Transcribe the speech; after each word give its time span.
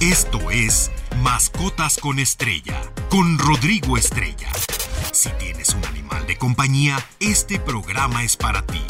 Esto 0.00 0.50
es 0.50 0.90
Mascotas 1.22 1.98
con 1.98 2.18
Estrella, 2.18 2.80
con 3.10 3.38
Rodrigo 3.38 3.96
Estrella. 3.96 4.50
Si 5.12 5.30
tienes 5.38 5.72
un 5.72 5.84
animal 5.84 6.26
de 6.26 6.36
compañía, 6.36 6.98
este 7.20 7.60
programa 7.60 8.24
es 8.24 8.36
para 8.36 8.62
ti. 8.66 8.82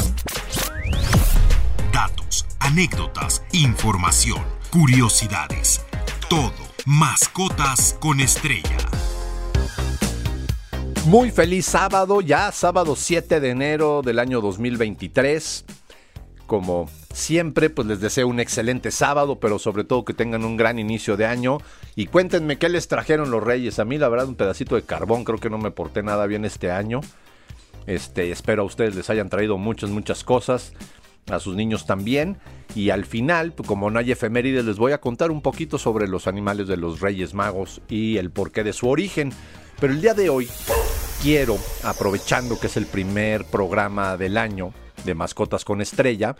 Datos, 1.92 2.46
anécdotas, 2.58 3.42
información, 3.52 4.42
curiosidades. 4.70 5.82
Todo. 6.30 6.52
Mascotas 6.86 7.96
con 8.00 8.20
Estrella. 8.20 8.78
Muy 11.04 11.30
feliz 11.30 11.66
sábado, 11.66 12.22
ya 12.22 12.50
sábado 12.50 12.96
7 12.96 13.40
de 13.40 13.50
enero 13.50 14.00
del 14.02 14.18
año 14.18 14.40
2023. 14.40 15.66
Como 16.46 16.88
siempre, 17.14 17.70
pues 17.70 17.88
les 17.88 18.00
deseo 18.00 18.28
un 18.28 18.40
excelente 18.40 18.90
sábado, 18.90 19.38
pero 19.38 19.58
sobre 19.58 19.84
todo 19.84 20.04
que 20.04 20.12
tengan 20.12 20.44
un 20.44 20.56
gran 20.56 20.78
inicio 20.78 21.16
de 21.16 21.26
año. 21.26 21.58
Y 21.96 22.06
cuéntenme 22.06 22.58
qué 22.58 22.68
les 22.68 22.88
trajeron 22.88 23.30
los 23.30 23.42
reyes. 23.42 23.78
A 23.78 23.84
mí, 23.84 23.96
la 23.96 24.08
verdad, 24.08 24.28
un 24.28 24.34
pedacito 24.34 24.74
de 24.74 24.82
carbón, 24.82 25.24
creo 25.24 25.38
que 25.38 25.50
no 25.50 25.58
me 25.58 25.70
porté 25.70 26.02
nada 26.02 26.26
bien 26.26 26.44
este 26.44 26.70
año. 26.70 27.00
Este, 27.86 28.30
espero 28.30 28.62
a 28.62 28.66
ustedes 28.66 28.94
les 28.94 29.08
hayan 29.10 29.30
traído 29.30 29.56
muchas, 29.56 29.90
muchas 29.90 30.24
cosas. 30.24 30.72
A 31.30 31.38
sus 31.38 31.56
niños 31.56 31.86
también. 31.86 32.36
Y 32.74 32.90
al 32.90 33.06
final, 33.06 33.52
pues, 33.52 33.66
como 33.66 33.90
no 33.90 33.98
hay 33.98 34.12
efemérides, 34.12 34.64
les 34.64 34.76
voy 34.76 34.92
a 34.92 35.00
contar 35.00 35.30
un 35.30 35.40
poquito 35.40 35.78
sobre 35.78 36.06
los 36.06 36.26
animales 36.26 36.68
de 36.68 36.76
los 36.76 37.00
Reyes 37.00 37.32
Magos 37.32 37.80
y 37.88 38.18
el 38.18 38.30
porqué 38.30 38.62
de 38.62 38.74
su 38.74 38.88
origen. 38.88 39.32
Pero 39.80 39.92
el 39.92 40.02
día 40.02 40.12
de 40.12 40.28
hoy 40.28 40.48
quiero, 41.22 41.56
aprovechando 41.82 42.60
que 42.60 42.66
es 42.66 42.76
el 42.76 42.86
primer 42.86 43.44
programa 43.46 44.18
del 44.18 44.36
año, 44.36 44.74
de 45.04 45.14
Mascotas 45.14 45.64
con 45.64 45.80
Estrella, 45.80 46.36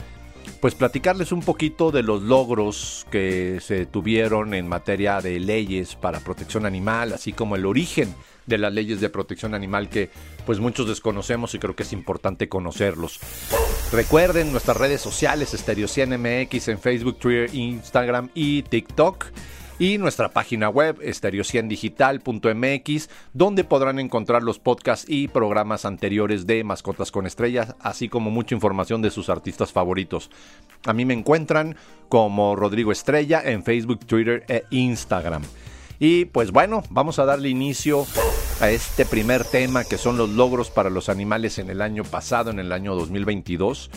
pues 0.64 0.74
platicarles 0.74 1.30
un 1.30 1.42
poquito 1.42 1.90
de 1.90 2.02
los 2.02 2.22
logros 2.22 3.06
que 3.10 3.58
se 3.60 3.84
tuvieron 3.84 4.54
en 4.54 4.66
materia 4.66 5.20
de 5.20 5.38
leyes 5.38 5.94
para 5.94 6.20
protección 6.20 6.64
animal, 6.64 7.12
así 7.12 7.34
como 7.34 7.56
el 7.56 7.66
origen 7.66 8.14
de 8.46 8.56
las 8.56 8.72
leyes 8.72 8.98
de 9.02 9.10
protección 9.10 9.52
animal 9.52 9.90
que 9.90 10.08
pues 10.46 10.60
muchos 10.60 10.88
desconocemos 10.88 11.54
y 11.54 11.58
creo 11.58 11.76
que 11.76 11.82
es 11.82 11.92
importante 11.92 12.48
conocerlos. 12.48 13.20
Recuerden 13.92 14.52
nuestras 14.52 14.78
redes 14.78 15.02
sociales, 15.02 15.52
Estereo 15.52 15.86
MX 15.86 16.68
en 16.68 16.78
Facebook, 16.78 17.18
Twitter, 17.18 17.54
Instagram 17.54 18.30
y 18.32 18.62
TikTok 18.62 19.26
y 19.78 19.98
nuestra 19.98 20.30
página 20.30 20.68
web 20.68 20.98
estereociendigital.mx 21.02 23.08
donde 23.32 23.64
podrán 23.64 23.98
encontrar 23.98 24.42
los 24.42 24.58
podcasts 24.58 25.06
y 25.08 25.28
programas 25.28 25.84
anteriores 25.84 26.46
de 26.46 26.64
Mascotas 26.64 27.10
con 27.10 27.26
Estrellas, 27.26 27.74
así 27.80 28.08
como 28.08 28.30
mucha 28.30 28.54
información 28.54 29.02
de 29.02 29.10
sus 29.10 29.28
artistas 29.28 29.72
favoritos. 29.72 30.30
A 30.86 30.92
mí 30.92 31.04
me 31.04 31.14
encuentran 31.14 31.76
como 32.08 32.56
Rodrigo 32.56 32.92
Estrella 32.92 33.42
en 33.44 33.64
Facebook, 33.64 34.06
Twitter 34.06 34.44
e 34.48 34.64
Instagram. 34.70 35.42
Y 35.98 36.26
pues 36.26 36.50
bueno, 36.50 36.82
vamos 36.90 37.18
a 37.18 37.24
darle 37.24 37.48
inicio 37.48 38.06
a 38.60 38.70
este 38.70 39.04
primer 39.04 39.44
tema 39.44 39.84
que 39.84 39.98
son 39.98 40.16
los 40.16 40.30
logros 40.30 40.70
para 40.70 40.90
los 40.90 41.08
animales 41.08 41.58
en 41.58 41.70
el 41.70 41.80
año 41.80 42.04
pasado, 42.04 42.50
en 42.50 42.58
el 42.58 42.72
año 42.72 42.94
2022. 42.94 43.90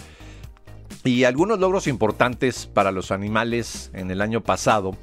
Y 1.03 1.23
algunos 1.23 1.59
logros 1.59 1.87
importantes 1.87 2.65
para 2.65 2.91
los 2.91 3.11
animales 3.11 3.91
en 3.93 4.11
el 4.11 4.21
año 4.21 4.41
pasado 4.41 4.95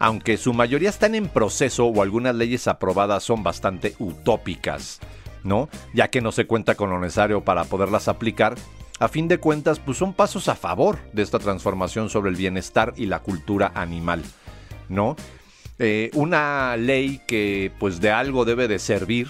aunque 0.00 0.38
su 0.38 0.54
mayoría 0.54 0.88
están 0.88 1.14
en 1.14 1.28
proceso 1.28 1.86
o 1.86 2.02
algunas 2.02 2.34
leyes 2.34 2.66
aprobadas 2.66 3.22
son 3.22 3.42
bastante 3.42 3.94
utópicas, 3.98 4.98
¿no? 5.44 5.68
Ya 5.94 6.08
que 6.08 6.22
no 6.22 6.32
se 6.32 6.46
cuenta 6.46 6.74
con 6.74 6.90
lo 6.90 6.98
necesario 6.98 7.44
para 7.44 7.64
poderlas 7.64 8.08
aplicar, 8.08 8.56
a 8.98 9.08
fin 9.08 9.28
de 9.28 9.38
cuentas, 9.38 9.78
pues 9.78 9.98
son 9.98 10.14
pasos 10.14 10.48
a 10.48 10.56
favor 10.56 10.98
de 11.12 11.22
esta 11.22 11.38
transformación 11.38 12.08
sobre 12.08 12.30
el 12.30 12.36
bienestar 12.36 12.94
y 12.96 13.06
la 13.06 13.20
cultura 13.20 13.72
animal, 13.74 14.24
¿no? 14.88 15.16
Eh, 15.78 16.10
una 16.14 16.76
ley 16.78 17.20
que 17.26 17.70
pues 17.78 18.00
de 18.00 18.10
algo 18.10 18.44
debe 18.44 18.68
de 18.68 18.78
servir 18.78 19.28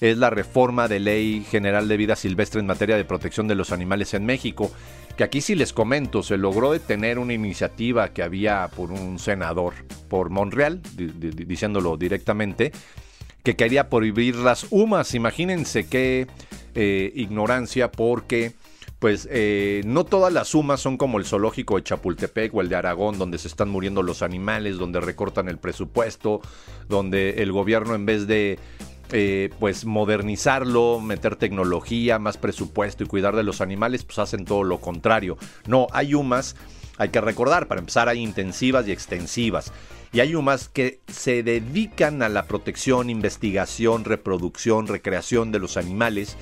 es 0.00 0.16
la 0.16 0.30
reforma 0.30 0.88
de 0.88 1.00
ley 1.00 1.46
general 1.50 1.88
de 1.88 1.96
vida 1.96 2.16
silvestre 2.16 2.60
en 2.60 2.66
materia 2.66 2.96
de 2.96 3.04
protección 3.04 3.48
de 3.48 3.54
los 3.54 3.72
animales 3.72 4.14
en 4.14 4.24
México, 4.24 4.70
aquí 5.22 5.40
sí 5.40 5.54
les 5.54 5.72
comento, 5.72 6.22
se 6.22 6.36
logró 6.36 6.72
detener 6.72 7.18
una 7.18 7.34
iniciativa 7.34 8.12
que 8.12 8.22
había 8.22 8.68
por 8.74 8.90
un 8.90 9.18
senador 9.18 9.74
por 10.08 10.30
Monreal, 10.30 10.80
diciéndolo 10.96 11.96
directamente, 11.96 12.72
que 13.42 13.56
quería 13.56 13.88
prohibir 13.88 14.36
las 14.36 14.66
humas. 14.70 15.14
Imagínense 15.14 15.88
qué 15.88 16.26
eh, 16.74 17.12
ignorancia, 17.14 17.90
porque 17.90 18.52
pues 19.00 19.26
eh, 19.30 19.80
no 19.86 20.04
todas 20.04 20.30
las 20.30 20.54
humas 20.54 20.80
son 20.80 20.98
como 20.98 21.18
el 21.18 21.24
zoológico 21.24 21.76
de 21.76 21.84
Chapultepec 21.84 22.54
o 22.54 22.60
el 22.60 22.68
de 22.68 22.76
Aragón, 22.76 23.18
donde 23.18 23.38
se 23.38 23.48
están 23.48 23.70
muriendo 23.70 24.02
los 24.02 24.20
animales, 24.20 24.76
donde 24.76 25.00
recortan 25.00 25.48
el 25.48 25.56
presupuesto, 25.56 26.42
donde 26.86 27.42
el 27.42 27.50
gobierno 27.50 27.94
en 27.94 28.04
vez 28.04 28.26
de 28.26 28.58
eh, 29.12 29.50
pues 29.58 29.84
modernizarlo, 29.84 31.00
meter 31.00 31.36
tecnología, 31.36 32.18
más 32.18 32.36
presupuesto 32.36 33.02
y 33.02 33.06
cuidar 33.06 33.34
de 33.34 33.42
los 33.42 33.60
animales, 33.60 34.04
pues 34.04 34.18
hacen 34.18 34.44
todo 34.44 34.62
lo 34.62 34.80
contrario. 34.80 35.36
No, 35.66 35.88
hay 35.92 36.14
UMAS, 36.14 36.54
hay 36.96 37.08
que 37.08 37.20
recordar, 37.20 37.66
para 37.66 37.80
empezar 37.80 38.08
hay 38.08 38.20
intensivas 38.20 38.86
y 38.86 38.92
extensivas. 38.92 39.72
Y 40.12 40.20
hay 40.20 40.34
UMAS 40.34 40.68
que 40.68 41.00
se 41.08 41.42
dedican 41.42 42.22
a 42.22 42.28
la 42.28 42.46
protección, 42.46 43.10
investigación, 43.10 44.04
reproducción, 44.04 44.86
recreación 44.86 45.50
de 45.50 45.58
los 45.58 45.76
animales, 45.76 46.36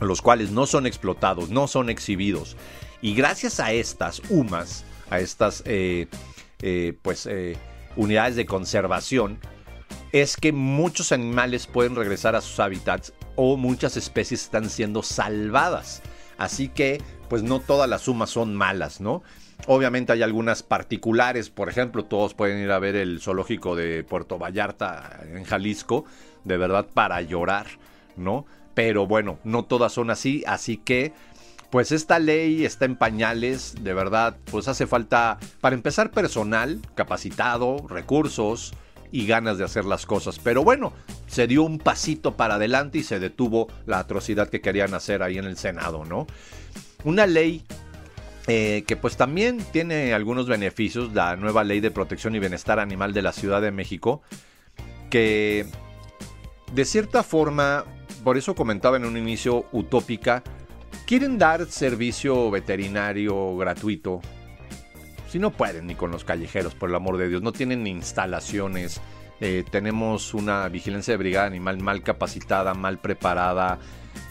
los 0.00 0.22
cuales 0.22 0.50
no 0.50 0.66
son 0.66 0.86
explotados, 0.86 1.50
no 1.50 1.68
son 1.68 1.88
exhibidos. 1.88 2.56
Y 3.00 3.14
gracias 3.14 3.60
a 3.60 3.72
estas 3.72 4.22
UMAS, 4.28 4.84
a 5.10 5.20
estas 5.20 5.62
eh, 5.66 6.08
eh, 6.62 6.94
pues, 7.02 7.28
unidades 7.96 8.36
de 8.36 8.46
conservación, 8.46 9.38
es 10.20 10.36
que 10.36 10.52
muchos 10.52 11.12
animales 11.12 11.66
pueden 11.66 11.96
regresar 11.96 12.36
a 12.36 12.40
sus 12.40 12.60
hábitats 12.60 13.12
o 13.34 13.56
muchas 13.56 13.96
especies 13.96 14.42
están 14.42 14.70
siendo 14.70 15.02
salvadas. 15.02 16.02
Así 16.38 16.68
que, 16.68 17.02
pues 17.28 17.42
no 17.42 17.60
todas 17.60 17.88
las 17.88 18.02
sumas 18.02 18.30
son 18.30 18.54
malas, 18.54 19.00
¿no? 19.00 19.22
Obviamente 19.66 20.12
hay 20.12 20.22
algunas 20.22 20.62
particulares, 20.62 21.50
por 21.50 21.68
ejemplo, 21.68 22.04
todos 22.04 22.34
pueden 22.34 22.62
ir 22.62 22.70
a 22.70 22.78
ver 22.78 22.94
el 22.94 23.20
zoológico 23.20 23.74
de 23.74 24.04
Puerto 24.04 24.38
Vallarta 24.38 25.22
en 25.32 25.44
Jalisco, 25.44 26.04
de 26.44 26.56
verdad 26.56 26.86
para 26.92 27.20
llorar, 27.22 27.66
¿no? 28.16 28.46
Pero 28.74 29.06
bueno, 29.06 29.38
no 29.44 29.64
todas 29.64 29.92
son 29.92 30.10
así, 30.10 30.44
así 30.46 30.76
que 30.76 31.14
pues 31.70 31.90
esta 31.90 32.18
ley 32.18 32.64
está 32.64 32.84
en 32.84 32.96
pañales, 32.96 33.74
de 33.80 33.92
verdad, 33.92 34.36
pues 34.50 34.68
hace 34.68 34.86
falta, 34.86 35.38
para 35.60 35.74
empezar, 35.74 36.10
personal 36.10 36.80
capacitado, 36.94 37.86
recursos, 37.88 38.72
y 39.12 39.26
ganas 39.26 39.58
de 39.58 39.64
hacer 39.64 39.84
las 39.84 40.06
cosas. 40.06 40.38
Pero 40.38 40.64
bueno, 40.64 40.92
se 41.26 41.46
dio 41.46 41.62
un 41.62 41.78
pasito 41.78 42.36
para 42.36 42.54
adelante 42.54 42.98
y 42.98 43.02
se 43.02 43.18
detuvo 43.18 43.68
la 43.86 43.98
atrocidad 43.98 44.48
que 44.48 44.60
querían 44.60 44.94
hacer 44.94 45.22
ahí 45.22 45.38
en 45.38 45.44
el 45.44 45.56
Senado, 45.56 46.04
¿no? 46.04 46.26
Una 47.04 47.26
ley 47.26 47.64
eh, 48.48 48.84
que 48.86 48.96
pues 48.96 49.16
también 49.16 49.58
tiene 49.72 50.14
algunos 50.14 50.46
beneficios, 50.46 51.12
la 51.12 51.36
nueva 51.36 51.64
ley 51.64 51.80
de 51.80 51.90
protección 51.90 52.34
y 52.36 52.38
bienestar 52.38 52.78
animal 52.78 53.12
de 53.12 53.22
la 53.22 53.32
Ciudad 53.32 53.60
de 53.60 53.72
México, 53.72 54.22
que 55.10 55.66
de 56.72 56.84
cierta 56.84 57.22
forma, 57.22 57.84
por 58.22 58.36
eso 58.36 58.54
comentaba 58.54 58.96
en 58.96 59.04
un 59.04 59.16
inicio 59.16 59.66
utópica, 59.72 60.42
quieren 61.06 61.38
dar 61.38 61.66
servicio 61.66 62.50
veterinario 62.50 63.56
gratuito 63.56 64.20
no 65.38 65.50
pueden 65.50 65.86
ni 65.86 65.94
con 65.94 66.10
los 66.10 66.24
callejeros, 66.24 66.74
por 66.74 66.88
el 66.88 66.94
amor 66.94 67.16
de 67.18 67.28
Dios, 67.28 67.42
no 67.42 67.52
tienen 67.52 67.86
instalaciones. 67.86 69.00
Eh, 69.40 69.64
tenemos 69.70 70.34
una 70.34 70.68
vigilancia 70.68 71.12
de 71.12 71.18
brigada 71.18 71.46
animal 71.46 71.78
mal 71.78 72.02
capacitada, 72.02 72.74
mal 72.74 72.98
preparada, 72.98 73.78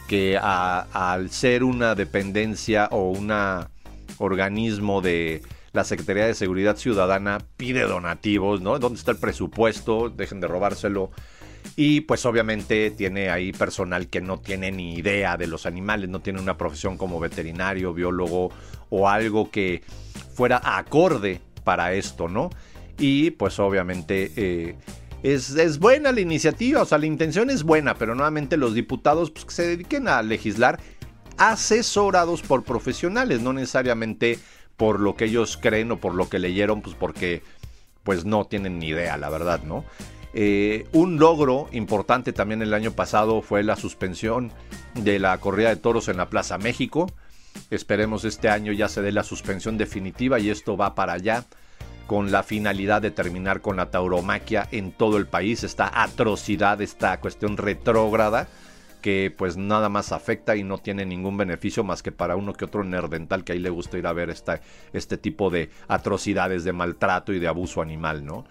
que 0.07 0.37
al 0.37 1.29
ser 1.29 1.63
una 1.63 1.95
dependencia 1.95 2.87
o 2.91 3.09
un 3.11 3.31
organismo 4.17 5.01
de 5.01 5.41
la 5.73 5.83
Secretaría 5.83 6.25
de 6.25 6.33
Seguridad 6.33 6.77
Ciudadana 6.77 7.39
pide 7.57 7.81
donativos, 7.81 8.61
¿no? 8.61 8.79
¿Dónde 8.79 8.97
está 8.97 9.11
el 9.11 9.17
presupuesto? 9.17 10.09
Dejen 10.09 10.39
de 10.39 10.47
robárselo. 10.47 11.11
Y 11.75 12.01
pues 12.01 12.25
obviamente 12.25 12.91
tiene 12.91 13.29
ahí 13.29 13.51
personal 13.51 14.07
que 14.07 14.21
no 14.21 14.39
tiene 14.39 14.71
ni 14.71 14.95
idea 14.95 15.37
de 15.37 15.47
los 15.47 15.65
animales, 15.65 16.09
no 16.09 16.21
tiene 16.21 16.39
una 16.39 16.57
profesión 16.57 16.97
como 16.97 17.19
veterinario, 17.19 17.93
biólogo 17.93 18.51
o 18.89 19.09
algo 19.09 19.51
que 19.51 19.83
fuera 20.33 20.61
acorde 20.63 21.41
para 21.63 21.93
esto, 21.93 22.27
¿no? 22.27 22.49
Y 22.97 23.31
pues 23.31 23.59
obviamente 23.59 24.31
eh, 24.35 24.75
es, 25.23 25.79
buena 25.79 26.11
la 26.11 26.21
iniciativa, 26.21 26.81
o 26.81 26.85
sea, 26.85 26.97
la 26.97 27.07
intención 27.07 27.49
es 27.49 27.63
buena, 27.63 27.95
pero 27.95 28.15
nuevamente 28.15 28.57
los 28.57 28.73
diputados 28.73 29.31
pues, 29.31 29.45
que 29.45 29.51
se 29.51 29.67
dediquen 29.67 30.07
a 30.07 30.21
legislar 30.21 30.79
asesorados 31.37 32.41
por 32.41 32.63
profesionales, 32.63 33.41
no 33.41 33.51
necesariamente 33.51 34.39
por 34.77 34.99
lo 34.99 35.15
que 35.15 35.25
ellos 35.25 35.57
creen 35.61 35.91
o 35.91 35.97
por 35.97 36.13
lo 36.13 36.29
que 36.29 36.39
leyeron, 36.39 36.81
pues 36.81 36.95
porque 36.95 37.41
pues 38.03 38.23
no 38.23 38.45
tienen 38.45 38.77
ni 38.79 38.89
idea, 38.89 39.17
la 39.17 39.29
verdad, 39.29 39.63
¿no? 39.63 39.83
Eh, 40.37 40.85
un 40.91 41.17
logro 41.17 41.69
importante 41.71 42.33
también 42.33 42.61
el 42.61 42.73
año 42.73 42.91
pasado 42.91 43.41
fue 43.41 43.63
la 43.63 43.77
suspensión 43.77 44.51
de 44.93 45.17
la 45.17 45.37
corrida 45.37 45.69
de 45.69 45.77
toros 45.77 46.09
en 46.09 46.17
la 46.17 46.29
Plaza 46.29 46.57
México. 46.57 47.09
Esperemos 47.71 48.25
este 48.25 48.49
año 48.49 48.73
ya 48.73 48.89
se 48.89 49.01
dé 49.01 49.13
la 49.13 49.23
suspensión 49.23 49.77
definitiva 49.77 50.37
y 50.37 50.49
esto 50.49 50.75
va 50.75 50.93
para 50.93 51.13
allá. 51.13 51.45
con 52.05 52.31
la 52.31 52.43
finalidad 52.43 53.01
de 53.01 53.09
terminar 53.09 53.61
con 53.61 53.77
la 53.77 53.89
tauromaquia 53.89 54.67
en 54.71 54.91
todo 54.91 55.17
el 55.17 55.25
país, 55.25 55.63
esta 55.63 56.03
atrocidad, 56.03 56.79
esta 56.79 57.19
cuestión 57.19 57.57
retrógrada 57.57 58.47
que 59.01 59.33
pues 59.35 59.57
nada 59.57 59.89
más 59.89 60.11
afecta 60.11 60.55
y 60.55 60.63
no 60.63 60.77
tiene 60.77 61.05
ningún 61.05 61.35
beneficio 61.35 61.83
más 61.83 62.03
que 62.03 62.11
para 62.11 62.35
uno 62.35 62.53
que 62.53 62.65
otro 62.65 62.83
nerdental 62.83 63.43
que 63.43 63.53
ahí 63.53 63.59
le 63.59 63.71
gusta 63.71 63.97
ir 63.97 64.05
a 64.05 64.13
ver 64.13 64.29
esta, 64.29 64.61
este 64.93 65.17
tipo 65.17 65.49
de 65.49 65.71
atrocidades 65.87 66.63
de 66.63 66.73
maltrato 66.73 67.33
y 67.33 67.39
de 67.39 67.47
abuso 67.47 67.81
animal, 67.81 68.23
¿no? 68.23 68.45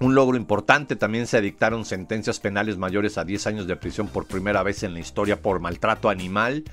Un 0.00 0.14
logro 0.14 0.36
importante, 0.36 0.96
también 0.96 1.26
se 1.26 1.40
dictaron 1.40 1.84
sentencias 1.84 2.40
penales 2.40 2.78
mayores 2.78 3.16
a 3.16 3.24
10 3.24 3.46
años 3.46 3.66
de 3.66 3.76
prisión 3.76 4.08
por 4.08 4.26
primera 4.26 4.62
vez 4.62 4.82
en 4.82 4.92
la 4.92 5.00
historia 5.00 5.40
por 5.40 5.60
maltrato 5.60 6.08
animal. 6.08 6.64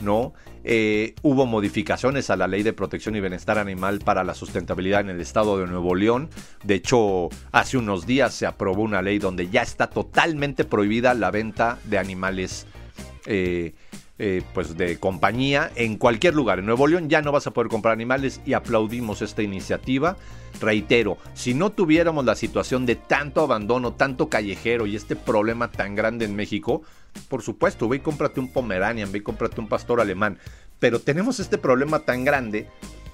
¿no? 0.00 0.34
Eh, 0.64 1.14
hubo 1.22 1.46
modificaciones 1.46 2.30
a 2.30 2.36
la 2.36 2.48
ley 2.48 2.62
de 2.62 2.72
protección 2.72 3.14
y 3.16 3.20
bienestar 3.20 3.58
animal 3.58 4.00
para 4.00 4.24
la 4.24 4.34
sustentabilidad 4.34 5.00
en 5.00 5.10
el 5.10 5.20
estado 5.20 5.58
de 5.58 5.66
Nuevo 5.66 5.94
León. 5.94 6.28
De 6.64 6.74
hecho, 6.74 7.28
hace 7.52 7.78
unos 7.78 8.06
días 8.06 8.34
se 8.34 8.46
aprobó 8.46 8.82
una 8.82 9.02
ley 9.02 9.18
donde 9.18 9.48
ya 9.48 9.62
está 9.62 9.88
totalmente 9.88 10.64
prohibida 10.64 11.14
la 11.14 11.30
venta 11.30 11.78
de 11.84 11.98
animales 11.98 12.66
eh, 13.26 13.74
eh, 14.18 14.42
pues 14.54 14.78
de 14.78 14.98
compañía 14.98 15.70
en 15.74 15.98
cualquier 15.98 16.34
lugar. 16.34 16.58
En 16.58 16.66
Nuevo 16.66 16.86
León 16.86 17.10
ya 17.10 17.20
no 17.20 17.32
vas 17.32 17.46
a 17.46 17.50
poder 17.50 17.70
comprar 17.70 17.92
animales 17.92 18.40
y 18.46 18.54
aplaudimos 18.54 19.20
esta 19.20 19.42
iniciativa. 19.42 20.16
Reitero, 20.58 21.18
si 21.34 21.52
no 21.52 21.70
tuviéramos 21.70 22.24
la 22.24 22.34
situación 22.34 22.86
de 22.86 22.96
tanto 22.96 23.42
abandono, 23.42 23.92
tanto 23.92 24.30
callejero 24.30 24.86
y 24.86 24.96
este 24.96 25.16
problema 25.16 25.70
tan 25.70 25.94
grande 25.94 26.24
en 26.24 26.34
México, 26.34 26.82
por 27.28 27.42
supuesto, 27.42 27.88
ve 27.90 27.98
y 27.98 28.00
cómprate 28.00 28.40
un 28.40 28.50
Pomeranian, 28.50 29.12
ve 29.12 29.18
y 29.18 29.22
cómprate 29.22 29.60
un 29.60 29.68
pastor 29.68 30.00
alemán. 30.00 30.38
Pero 30.78 30.98
tenemos 31.00 31.38
este 31.38 31.58
problema 31.58 32.00
tan 32.00 32.24
grande 32.24 32.68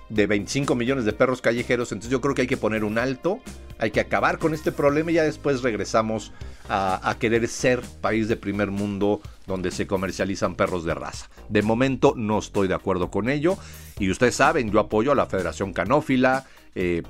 de 0.09 0.27
25 0.27 0.75
millones 0.75 1.05
de 1.05 1.13
perros 1.13 1.41
callejeros, 1.41 1.91
entonces 1.91 2.13
yo 2.13 2.21
creo 2.21 2.35
que 2.35 2.43
hay 2.43 2.49
que 2.49 2.57
poner 2.57 2.85
un 2.85 2.99
alto, 2.99 3.41
hay 3.79 3.91
que 3.91 4.01
acabar 4.01 4.39
con 4.39 4.55
este 4.55 4.71
problema 4.71 5.11
y 5.11 5.15
ya 5.15 5.25
después 5.25 5.63
regresamos 5.63 6.33
a, 6.69 7.17
querer 7.19 7.49
ser 7.49 7.81
país 8.01 8.29
de 8.29 8.37
primer 8.37 8.71
mundo 8.71 9.21
donde 9.47 9.71
se 9.71 9.87
comercializan 9.87 10.55
perros 10.55 10.85
de 10.85 10.95
raza. 10.95 11.29
De 11.49 11.63
momento 11.63 12.15
no 12.17 12.39
estoy 12.39 12.69
de 12.69 12.75
acuerdo 12.75 13.11
con 13.11 13.29
ello 13.29 13.57
y 13.99 14.11
ustedes 14.11 14.37
saben, 14.37 14.71
yo 14.71 14.81
apoyo 14.81 15.13
a 15.13 15.15
la 15.15 15.27
Federación 15.27 15.73
Canófila, 15.73 16.47
eh, 16.75 17.03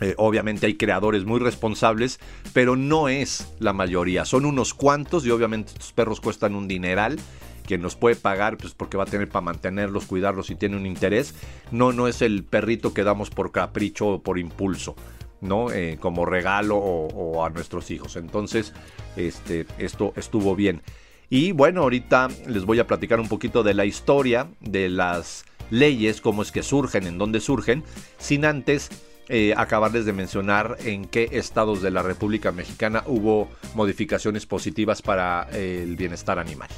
eh, 0.00 0.14
obviamente 0.18 0.66
hay 0.66 0.74
creadores 0.74 1.24
muy 1.24 1.40
responsables, 1.40 2.20
pero 2.52 2.76
no 2.76 3.08
es 3.08 3.52
la 3.58 3.72
mayoría. 3.72 4.24
Son 4.24 4.44
unos 4.44 4.74
cuantos 4.74 5.24
y 5.24 5.30
obviamente 5.30 5.72
estos 5.72 5.92
perros 5.92 6.20
cuestan 6.20 6.54
un 6.54 6.68
dineral. 6.68 7.18
que 7.66 7.78
nos 7.78 7.96
puede 7.96 8.14
pagar, 8.14 8.58
pues 8.58 8.74
porque 8.74 8.96
va 8.96 9.02
a 9.02 9.06
tener 9.06 9.28
para 9.28 9.40
mantenerlos, 9.40 10.06
cuidarlos 10.06 10.50
y 10.50 10.54
tiene 10.54 10.76
un 10.76 10.86
interés. 10.86 11.34
No, 11.72 11.92
no 11.92 12.06
es 12.06 12.22
el 12.22 12.44
perrito 12.44 12.94
que 12.94 13.02
damos 13.02 13.28
por 13.28 13.50
capricho 13.50 14.06
o 14.06 14.22
por 14.22 14.38
impulso, 14.38 14.94
¿no? 15.40 15.70
Eh, 15.70 15.98
como 16.00 16.24
regalo 16.24 16.76
o, 16.76 17.44
a 17.44 17.50
nuestros 17.50 17.90
hijos. 17.90 18.16
Entonces, 18.16 18.72
este, 19.16 19.66
esto 19.78 20.12
estuvo 20.16 20.56
bien. 20.56 20.82
Y 21.28 21.52
bueno, 21.52 21.82
ahorita 21.82 22.28
les 22.46 22.64
voy 22.64 22.78
a 22.78 22.86
platicar 22.86 23.20
un 23.20 23.28
poquito 23.28 23.62
de 23.62 23.74
la 23.74 23.84
historia 23.84 24.48
de 24.60 24.88
las 24.88 25.44
leyes, 25.70 26.20
cómo 26.20 26.42
es 26.42 26.52
que 26.52 26.62
surgen, 26.62 27.06
en 27.06 27.18
dónde 27.18 27.40
surgen, 27.40 27.82
sin 28.18 28.44
antes 28.44 28.90
eh, 29.28 29.54
acabarles 29.56 30.04
de 30.04 30.12
mencionar 30.12 30.76
en 30.84 31.04
qué 31.06 31.28
estados 31.32 31.82
de 31.82 31.90
la 31.90 32.02
República 32.02 32.52
Mexicana 32.52 33.02
hubo 33.06 33.48
modificaciones 33.74 34.46
positivas 34.46 35.02
para 35.02 35.48
eh, 35.52 35.80
el 35.82 35.96
bienestar 35.96 36.38
animal. 36.38 36.68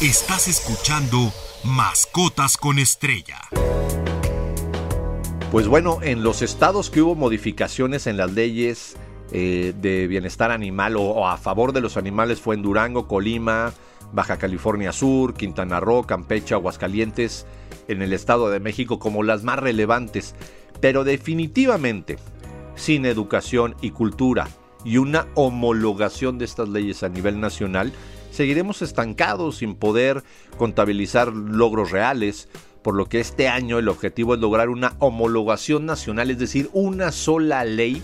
Estás 0.00 0.46
escuchando 0.46 1.32
Mascotas 1.64 2.56
con 2.56 2.78
Estrella. 2.78 3.40
Pues 5.50 5.68
bueno, 5.68 6.00
en 6.02 6.22
los 6.24 6.42
estados 6.42 6.90
que 6.90 7.00
hubo 7.00 7.14
modificaciones 7.14 8.06
en 8.06 8.16
las 8.16 8.32
leyes 8.32 8.96
eh, 9.30 9.72
de 9.80 10.06
bienestar 10.08 10.50
animal 10.50 10.96
o, 10.96 11.02
o, 11.02 11.28
a 11.28 11.36
favor 11.36 11.72
de 11.72 11.80
los 11.80 11.96
animales 11.96 12.40
fue 12.40 12.56
en 12.56 12.62
Durango, 12.62 13.06
Colima, 13.06 13.72
Baja 14.12 14.38
California 14.38 14.92
Sur, 14.92 15.34
Quintana 15.34 15.78
Roo, 15.78 16.02
Campeche, 16.02 16.54
Aguascalientes, 16.54 17.46
en 17.88 18.02
el 18.02 18.12
Estado 18.12 18.50
de 18.50 18.60
México 18.60 18.98
como 18.98 19.22
las 19.22 19.44
más 19.44 19.58
relevantes, 19.58 20.34
pero 20.80 21.04
definitivamente 21.04 22.16
sin 22.74 23.06
educación 23.06 23.76
y 23.80 23.90
cultura 23.90 24.48
y 24.84 24.98
una 24.98 25.26
homologación 25.34 26.38
de 26.38 26.44
estas 26.44 26.68
leyes 26.68 27.02
a 27.02 27.08
nivel 27.08 27.40
nacional, 27.40 27.92
seguiremos 28.30 28.82
estancados 28.82 29.56
sin 29.56 29.74
poder 29.74 30.22
contabilizar 30.58 31.32
logros 31.32 31.90
reales, 31.90 32.48
por 32.86 32.94
lo 32.94 33.06
que 33.06 33.18
este 33.18 33.48
año 33.48 33.80
el 33.80 33.88
objetivo 33.88 34.34
es 34.34 34.40
lograr 34.40 34.68
una 34.68 34.94
homologación 35.00 35.86
nacional, 35.86 36.30
es 36.30 36.38
decir, 36.38 36.70
una 36.72 37.10
sola 37.10 37.64
ley, 37.64 38.00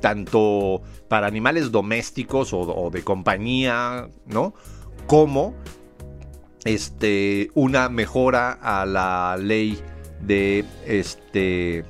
tanto 0.00 0.80
para 1.06 1.26
animales 1.26 1.70
domésticos 1.70 2.54
o, 2.54 2.88
de 2.90 3.04
compañía, 3.04 4.08
¿no? 4.24 4.54
Como 5.06 5.54
este, 6.64 7.50
una 7.52 7.90
mejora 7.90 8.52
a 8.52 8.86
la 8.86 9.36
ley 9.38 9.78
de 10.22 10.64
este 10.86 11.84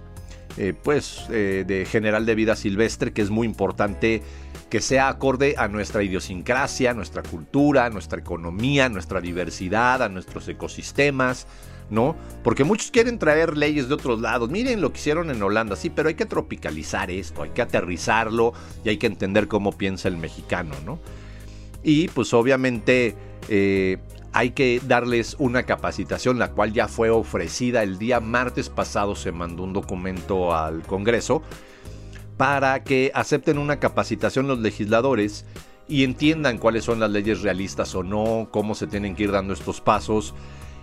eh, 0.57 0.75
pues 0.83 1.27
eh, 1.31 1.63
de 1.65 1.85
general 1.85 2.27
de 2.27 2.35
vida 2.35 2.57
silvestre 2.57 3.13
que 3.13 3.23
es 3.23 3.31
muy 3.31 3.47
importante 3.47 4.21
que 4.69 4.81
sea 4.81 5.07
acorde 5.09 5.55
a 5.59 5.69
nuestra 5.69 6.03
idiosincrasia, 6.03 6.93
nuestra 6.93 7.23
cultura, 7.23 7.89
nuestra 7.91 8.19
economía, 8.19 8.89
nuestra 8.89 9.21
diversidad, 9.21 10.03
a 10.03 10.09
nuestros 10.09 10.49
ecosistemas, 10.49 11.47
¿no? 11.91 12.17
Porque 12.43 12.65
muchos 12.65 12.91
quieren 12.91 13.19
traer 13.19 13.57
leyes 13.57 13.89
de 13.89 13.95
otros 13.95 14.21
lados. 14.21 14.51
Miren 14.51 14.81
lo 14.81 14.93
que 14.93 14.99
hicieron 14.99 15.31
en 15.31 15.43
Holanda, 15.43 15.77
sí, 15.77 15.91
pero 15.91 16.09
hay 16.09 16.15
que 16.15 16.27
tropicalizar 16.27 17.11
esto, 17.11 17.43
hay 17.43 17.51
que 17.51 17.63
aterrizarlo 17.63 18.53
y 18.85 18.91
hay 18.91 18.97
que 18.97 19.07
entender 19.07 19.49
cómo 19.49 19.73
piensa 19.73 20.09
el 20.09 20.17
mexicano, 20.17 20.75
¿no? 20.85 20.99
Y 21.83 22.09
pues 22.09 22.33
obviamente 22.33 23.15
eh, 23.49 23.99
hay 24.33 24.51
que 24.51 24.81
darles 24.87 25.37
una 25.39 25.65
capacitación, 25.65 26.39
la 26.39 26.51
cual 26.51 26.73
ya 26.73 26.89
fue 26.89 27.11
ofrecida 27.11 27.83
el 27.83 27.99
día 27.99 28.21
martes 28.21 28.69
pasado, 28.69 29.15
se 29.15 29.33
mandó 29.33 29.63
un 29.63 29.73
documento 29.73 30.55
al 30.55 30.83
Congreso 30.83 31.43
para 32.37 32.83
que 32.83 33.13
acepten 33.15 33.59
una 33.59 33.79
capacitación 33.79 34.49
los 34.49 34.59
legisladores 34.59 35.45
y 35.87 36.03
entiendan 36.03 36.59
cuáles 36.59 36.85
son 36.85 36.99
las 36.99 37.11
leyes 37.11 37.43
realistas 37.43 37.95
o 37.95 38.03
no, 38.03 38.49
cómo 38.51 38.75
se 38.75 38.87
tienen 38.87 39.15
que 39.15 39.25
ir 39.25 39.31
dando 39.31 39.53
estos 39.53 39.81
pasos 39.81 40.35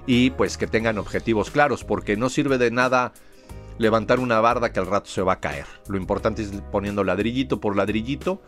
y 0.06 0.32
pues 0.32 0.58
que 0.58 0.68
tengan 0.68 0.98
objetivos 0.98 1.52
claros, 1.52 1.84
porque 1.84 2.18
no 2.18 2.30
sirve 2.30 2.58
de 2.58 2.72
nada 2.72 3.14
levantar 3.78 4.20
una 4.20 4.40
barda 4.40 4.72
que 4.72 4.80
al 4.80 4.88
rato 4.88 5.10
se 5.10 5.22
va 5.22 5.34
a 5.34 5.40
caer. 5.40 5.66
Lo 5.88 5.98
importante 5.98 6.42
es 6.42 6.52
poniendo 6.72 7.04
ladrillito 7.04 7.60
por 7.60 7.76
ladrillito 7.76 8.42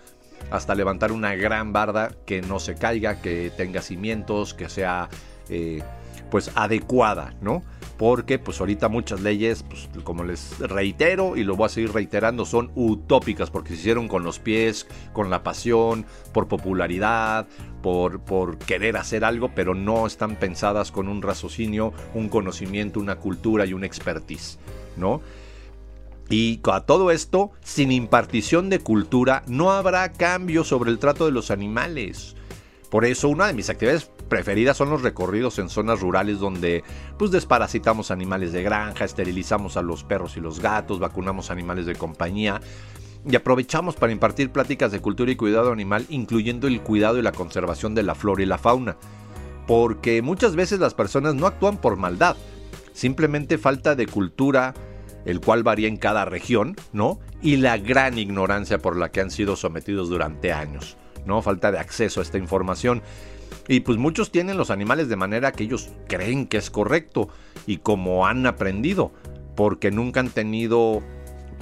hasta 0.51 0.75
levantar 0.75 1.11
una 1.11 1.35
gran 1.35 1.73
barda 1.73 2.11
que 2.25 2.41
no 2.41 2.59
se 2.59 2.75
caiga, 2.75 3.21
que 3.21 3.51
tenga 3.55 3.81
cimientos, 3.81 4.53
que 4.53 4.69
sea 4.69 5.09
eh, 5.49 5.81
pues 6.29 6.51
adecuada, 6.55 7.33
¿no? 7.41 7.63
Porque 7.97 8.39
pues 8.39 8.59
ahorita 8.59 8.89
muchas 8.89 9.21
leyes, 9.21 9.63
pues 9.63 9.87
como 10.03 10.23
les 10.23 10.57
reitero 10.59 11.37
y 11.37 11.43
lo 11.43 11.55
voy 11.55 11.67
a 11.67 11.69
seguir 11.69 11.93
reiterando, 11.93 12.45
son 12.45 12.71
utópicas 12.75 13.51
porque 13.51 13.69
se 13.69 13.75
hicieron 13.75 14.07
con 14.07 14.23
los 14.23 14.39
pies, 14.39 14.87
con 15.13 15.29
la 15.29 15.43
pasión, 15.43 16.05
por 16.33 16.47
popularidad, 16.47 17.47
por, 17.81 18.19
por 18.19 18.57
querer 18.57 18.97
hacer 18.97 19.23
algo, 19.23 19.51
pero 19.53 19.75
no 19.75 20.07
están 20.07 20.37
pensadas 20.37 20.91
con 20.91 21.07
un 21.07 21.21
raciocinio, 21.21 21.93
un 22.15 22.29
conocimiento, 22.29 22.99
una 22.99 23.17
cultura 23.17 23.65
y 23.65 23.73
una 23.73 23.85
expertise, 23.85 24.57
¿no? 24.97 25.21
Y 26.29 26.61
a 26.71 26.81
todo 26.81 27.11
esto, 27.11 27.51
sin 27.61 27.91
impartición 27.91 28.69
de 28.69 28.79
cultura, 28.79 29.43
no 29.45 29.71
habrá 29.71 30.13
cambio 30.13 30.63
sobre 30.63 30.89
el 30.89 30.97
trato 30.97 31.25
de 31.25 31.31
los 31.31 31.51
animales. 31.51 32.35
Por 32.89 33.05
eso 33.05 33.29
una 33.29 33.47
de 33.47 33.53
mis 33.53 33.69
actividades 33.69 34.09
preferidas 34.29 34.77
son 34.77 34.89
los 34.89 35.01
recorridos 35.01 35.59
en 35.59 35.69
zonas 35.69 35.99
rurales 35.99 36.39
donde 36.39 36.83
pues 37.17 37.31
desparasitamos 37.31 38.11
animales 38.11 38.51
de 38.51 38.63
granja, 38.63 39.05
esterilizamos 39.05 39.77
a 39.77 39.81
los 39.81 40.03
perros 40.03 40.37
y 40.37 40.41
los 40.41 40.59
gatos, 40.59 40.99
vacunamos 40.99 41.51
animales 41.51 41.85
de 41.85 41.95
compañía 41.95 42.61
y 43.29 43.35
aprovechamos 43.35 43.95
para 43.95 44.11
impartir 44.11 44.51
pláticas 44.51 44.91
de 44.91 44.99
cultura 44.99 45.31
y 45.31 45.35
cuidado 45.35 45.71
animal, 45.71 46.05
incluyendo 46.09 46.67
el 46.67 46.81
cuidado 46.81 47.17
y 47.17 47.21
la 47.21 47.31
conservación 47.31 47.95
de 47.95 48.03
la 48.03 48.15
flora 48.15 48.43
y 48.43 48.45
la 48.45 48.57
fauna. 48.57 48.97
Porque 49.65 50.21
muchas 50.21 50.55
veces 50.55 50.79
las 50.79 50.93
personas 50.93 51.35
no 51.35 51.47
actúan 51.47 51.77
por 51.77 51.95
maldad, 51.95 52.35
simplemente 52.91 53.57
falta 53.57 53.95
de 53.95 54.07
cultura, 54.07 54.73
el 55.25 55.39
cual 55.39 55.63
varía 55.63 55.87
en 55.87 55.95
cada 55.95 56.25
región, 56.25 56.75
¿no? 56.91 57.19
Y 57.41 57.57
la 57.57 57.77
gran 57.77 58.17
ignorancia 58.17 58.79
por 58.79 58.97
la 58.97 59.09
que 59.11 59.21
han 59.21 59.31
sido 59.31 59.55
sometidos 59.55 60.09
durante 60.09 60.51
años, 60.51 60.97
¿no? 61.25 61.41
Falta 61.41 61.71
de 61.71 61.79
acceso 61.79 62.19
a 62.19 62.23
esta 62.23 62.37
información. 62.37 63.01
Y 63.67 63.81
pues 63.81 63.97
muchos 63.97 64.31
tienen 64.31 64.57
los 64.57 64.69
animales 64.69 65.09
de 65.09 65.15
manera 65.15 65.51
que 65.51 65.63
ellos 65.63 65.89
creen 66.07 66.47
que 66.47 66.57
es 66.57 66.69
correcto 66.69 67.29
y 67.65 67.77
como 67.77 68.27
han 68.27 68.45
aprendido, 68.45 69.11
porque 69.55 69.91
nunca 69.91 70.19
han 70.19 70.29
tenido 70.29 71.01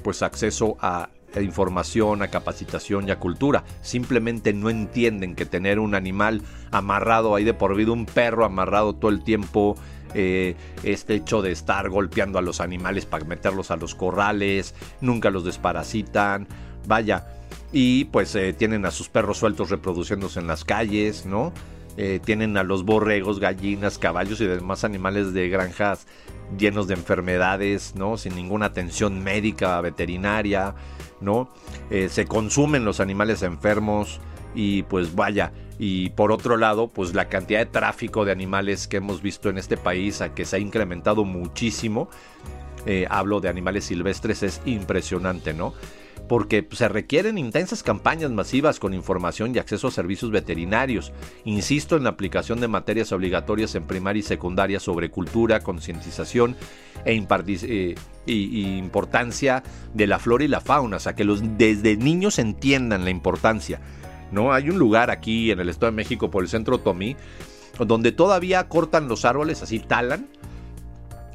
pues 0.03 0.21
acceso 0.21 0.77
a 0.79 1.09
información, 1.39 2.21
a 2.21 2.27
capacitación 2.27 3.07
y 3.07 3.11
a 3.11 3.19
cultura. 3.19 3.63
Simplemente 3.81 4.51
no 4.53 4.69
entienden 4.69 5.35
que 5.35 5.45
tener 5.45 5.79
un 5.79 5.95
animal 5.95 6.41
amarrado 6.71 7.35
ahí 7.35 7.43
de 7.43 7.53
por 7.53 7.75
vida, 7.75 7.91
un 7.91 8.05
perro 8.05 8.43
amarrado 8.43 8.95
todo 8.95 9.11
el 9.11 9.23
tiempo, 9.23 9.77
eh, 10.13 10.55
este 10.83 11.15
hecho 11.15 11.41
de 11.41 11.51
estar 11.51 11.89
golpeando 11.89 12.37
a 12.37 12.41
los 12.41 12.59
animales 12.59 13.05
para 13.05 13.23
meterlos 13.23 13.71
a 13.71 13.77
los 13.77 13.95
corrales, 13.95 14.75
nunca 14.99 15.29
los 15.29 15.45
desparasitan, 15.45 16.47
vaya, 16.85 17.27
y 17.71 18.05
pues 18.05 18.35
eh, 18.35 18.53
tienen 18.53 18.85
a 18.85 18.91
sus 18.91 19.07
perros 19.07 19.37
sueltos 19.37 19.69
reproduciéndose 19.69 20.39
en 20.39 20.47
las 20.47 20.65
calles, 20.65 21.25
¿no? 21.25 21.53
Eh, 21.97 22.19
tienen 22.23 22.57
a 22.57 22.63
los 22.63 22.83
borregos, 22.83 23.39
gallinas, 23.39 23.97
caballos 23.97 24.39
y 24.41 24.45
demás 24.45 24.83
animales 24.83 25.33
de 25.33 25.49
granjas 25.49 26.07
llenos 26.57 26.87
de 26.87 26.93
enfermedades, 26.95 27.95
¿no? 27.95 28.17
Sin 28.17 28.35
ninguna 28.35 28.67
atención 28.67 29.23
médica, 29.23 29.79
veterinaria, 29.81 30.75
¿no? 31.21 31.49
se 32.09 32.25
consumen 32.25 32.83
los 32.83 32.99
animales 32.99 33.43
enfermos 33.43 34.19
y 34.55 34.83
pues 34.83 35.15
vaya, 35.15 35.51
y 35.83 36.11
por 36.11 36.31
otro 36.31 36.57
lado, 36.57 36.89
pues 36.89 37.15
la 37.15 37.27
cantidad 37.27 37.59
de 37.59 37.65
tráfico 37.65 38.23
de 38.23 38.31
animales 38.31 38.87
que 38.87 38.97
hemos 38.97 39.23
visto 39.23 39.49
en 39.49 39.57
este 39.57 39.77
país, 39.77 40.21
a 40.21 40.35
que 40.35 40.45
se 40.45 40.57
ha 40.57 40.59
incrementado 40.59 41.25
muchísimo, 41.25 42.07
eh, 42.85 43.07
hablo 43.09 43.39
de 43.39 43.49
animales 43.49 43.85
silvestres, 43.85 44.43
es 44.43 44.61
impresionante, 44.65 45.53
¿no? 45.53 45.73
Porque 46.27 46.67
se 46.71 46.87
requieren 46.87 47.37
intensas 47.37 47.83
campañas 47.83 48.31
masivas 48.31 48.79
con 48.79 48.93
información 48.93 49.53
y 49.53 49.59
acceso 49.59 49.87
a 49.87 49.91
servicios 49.91 50.31
veterinarios. 50.31 51.11
Insisto 51.45 51.97
en 51.97 52.03
la 52.03 52.11
aplicación 52.11 52.61
de 52.61 52.67
materias 52.67 53.11
obligatorias 53.11 53.75
en 53.75 53.83
primaria 53.83 54.21
y 54.21 54.23
secundaria 54.23 54.79
sobre 54.79 55.09
cultura, 55.09 55.59
concientización 55.59 56.55
e 57.05 57.13
eh, 57.13 57.95
importancia 58.27 59.63
de 59.93 60.07
la 60.07 60.19
flora 60.19 60.43
y 60.43 60.47
la 60.47 60.61
fauna, 60.61 60.97
o 60.97 60.99
sea, 60.99 61.15
que 61.15 61.23
los, 61.23 61.41
desde 61.57 61.97
niños 61.97 62.39
entiendan 62.39 63.03
la 63.03 63.09
importancia. 63.09 63.81
¿no? 64.31 64.53
Hay 64.53 64.69
un 64.69 64.79
lugar 64.79 65.09
aquí 65.09 65.51
en 65.51 65.59
el 65.59 65.69
Estado 65.69 65.91
de 65.91 65.97
México 65.97 66.31
por 66.31 66.43
el 66.43 66.49
centro 66.49 66.77
Tomí 66.77 67.17
donde 67.79 68.11
todavía 68.11 68.67
cortan 68.67 69.07
los 69.07 69.25
árboles, 69.25 69.61
así 69.61 69.79
talan 69.79 70.27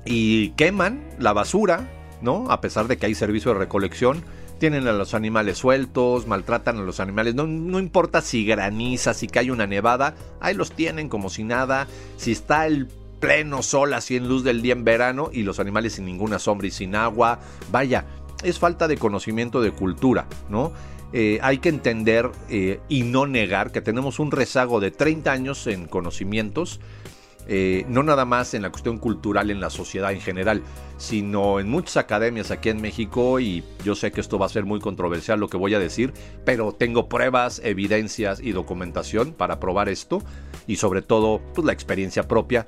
y 0.05 0.51
queman 0.51 1.03
la 1.19 1.33
basura, 1.33 1.89
¿no? 2.23 2.51
A 2.51 2.61
pesar 2.61 2.87
de 2.87 2.97
que 2.97 3.07
hay 3.07 3.15
servicio 3.15 3.53
de 3.53 3.59
recolección, 3.59 4.23
tienen 4.59 4.89
a 4.89 4.93
los 4.93 5.15
animales 5.15 5.59
sueltos, 5.59 6.27
maltratan 6.27 6.79
a 6.79 6.83
los 6.83 7.01
animales, 7.01 7.35
no, 7.35 7.47
no 7.47 7.79
importa 7.79 8.21
si 8.21 8.45
graniza, 8.45 9.15
si 9.15 9.27
cae 9.27 9.51
una 9.51 9.67
nevada, 9.67 10.15
ahí 10.41 10.55
los 10.55 10.73
tienen 10.73 11.09
como 11.09 11.31
si 11.31 11.45
nada, 11.45 11.87
si 12.17 12.33
está 12.33 12.67
el 12.67 12.89
pleno 13.21 13.63
sol 13.63 13.95
así 13.95 14.17
en 14.17 14.29
luz 14.29 14.45
del 14.45 14.63
día 14.63 14.73
en 14.73 14.85
verano 14.85 15.31
y 15.33 15.43
los 15.43 15.59
animales 15.59 15.95
sin 15.95 16.05
ninguna 16.05 16.39
sombra 16.39 16.67
y 16.67 16.71
sin 16.71 16.95
agua, 16.95 17.41
vaya, 17.71 18.05
es 18.43 18.59
falta 18.59 18.89
de 18.89 18.97
conocimiento 18.97 19.61
de 19.61 19.73
cultura, 19.73 20.27
¿no? 20.49 20.73
Eh, 21.13 21.39
hay 21.41 21.59
que 21.59 21.69
entender 21.69 22.31
eh, 22.51 22.81
y 22.89 23.03
no 23.05 23.27
negar 23.27 23.73
que 23.73 23.81
tenemos 23.81 24.19
un 24.19 24.33
rezago 24.33 24.81
de 24.81 24.91
30 24.91 25.33
años 25.33 25.67
en 25.67 25.87
conocimientos, 25.87 26.81
eh, 27.49 27.85
no 27.89 28.03
nada 28.03 28.25
más 28.25 28.55
en 28.55 28.63
la 28.63 28.71
cuestión 28.71 28.99
cultural 28.99 29.51
en 29.51 29.61
la 29.61 29.71
sociedad 29.71 30.13
en 30.13 30.21
general, 30.21 30.63
sino 30.99 31.61
en 31.61 31.69
muchas 31.69 31.97
academias 31.97 32.51
aquí 32.51 32.71
en 32.71 32.81
México 32.81 33.39
y 33.39 33.63
yo 33.85 33.95
sé 33.95 34.11
que 34.11 34.21
esto 34.21 34.39
va 34.39 34.47
a 34.47 34.49
ser 34.49 34.65
muy 34.65 34.81
controversial 34.81 35.39
lo 35.39 35.49
que 35.49 35.57
voy 35.57 35.75
a 35.75 35.79
decir, 35.79 36.13
pero 36.45 36.73
tengo 36.73 37.09
pruebas, 37.09 37.61
evidencias 37.63 38.41
y 38.41 38.53
documentación 38.53 39.33
para 39.33 39.61
probar 39.61 39.89
esto 39.89 40.23
y 40.67 40.77
sobre 40.77 41.03
todo 41.03 41.41
pues, 41.55 41.65
la 41.65 41.73
experiencia 41.73 42.27
propia 42.27 42.67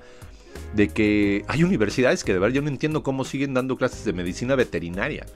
de 0.75 0.89
que 0.89 1.45
hay 1.49 1.65
universidades 1.65 2.25
que 2.25 2.33
de 2.33 2.39
verdad 2.39 2.55
yo 2.55 2.63
no 2.63 2.69
entiendo 2.69 3.03
cómo 3.03 3.25
siguen 3.25 3.55
dando 3.55 3.77
clases 3.77 4.05
de 4.05 4.13
medicina 4.13 4.55
veterinaria. 4.55 5.27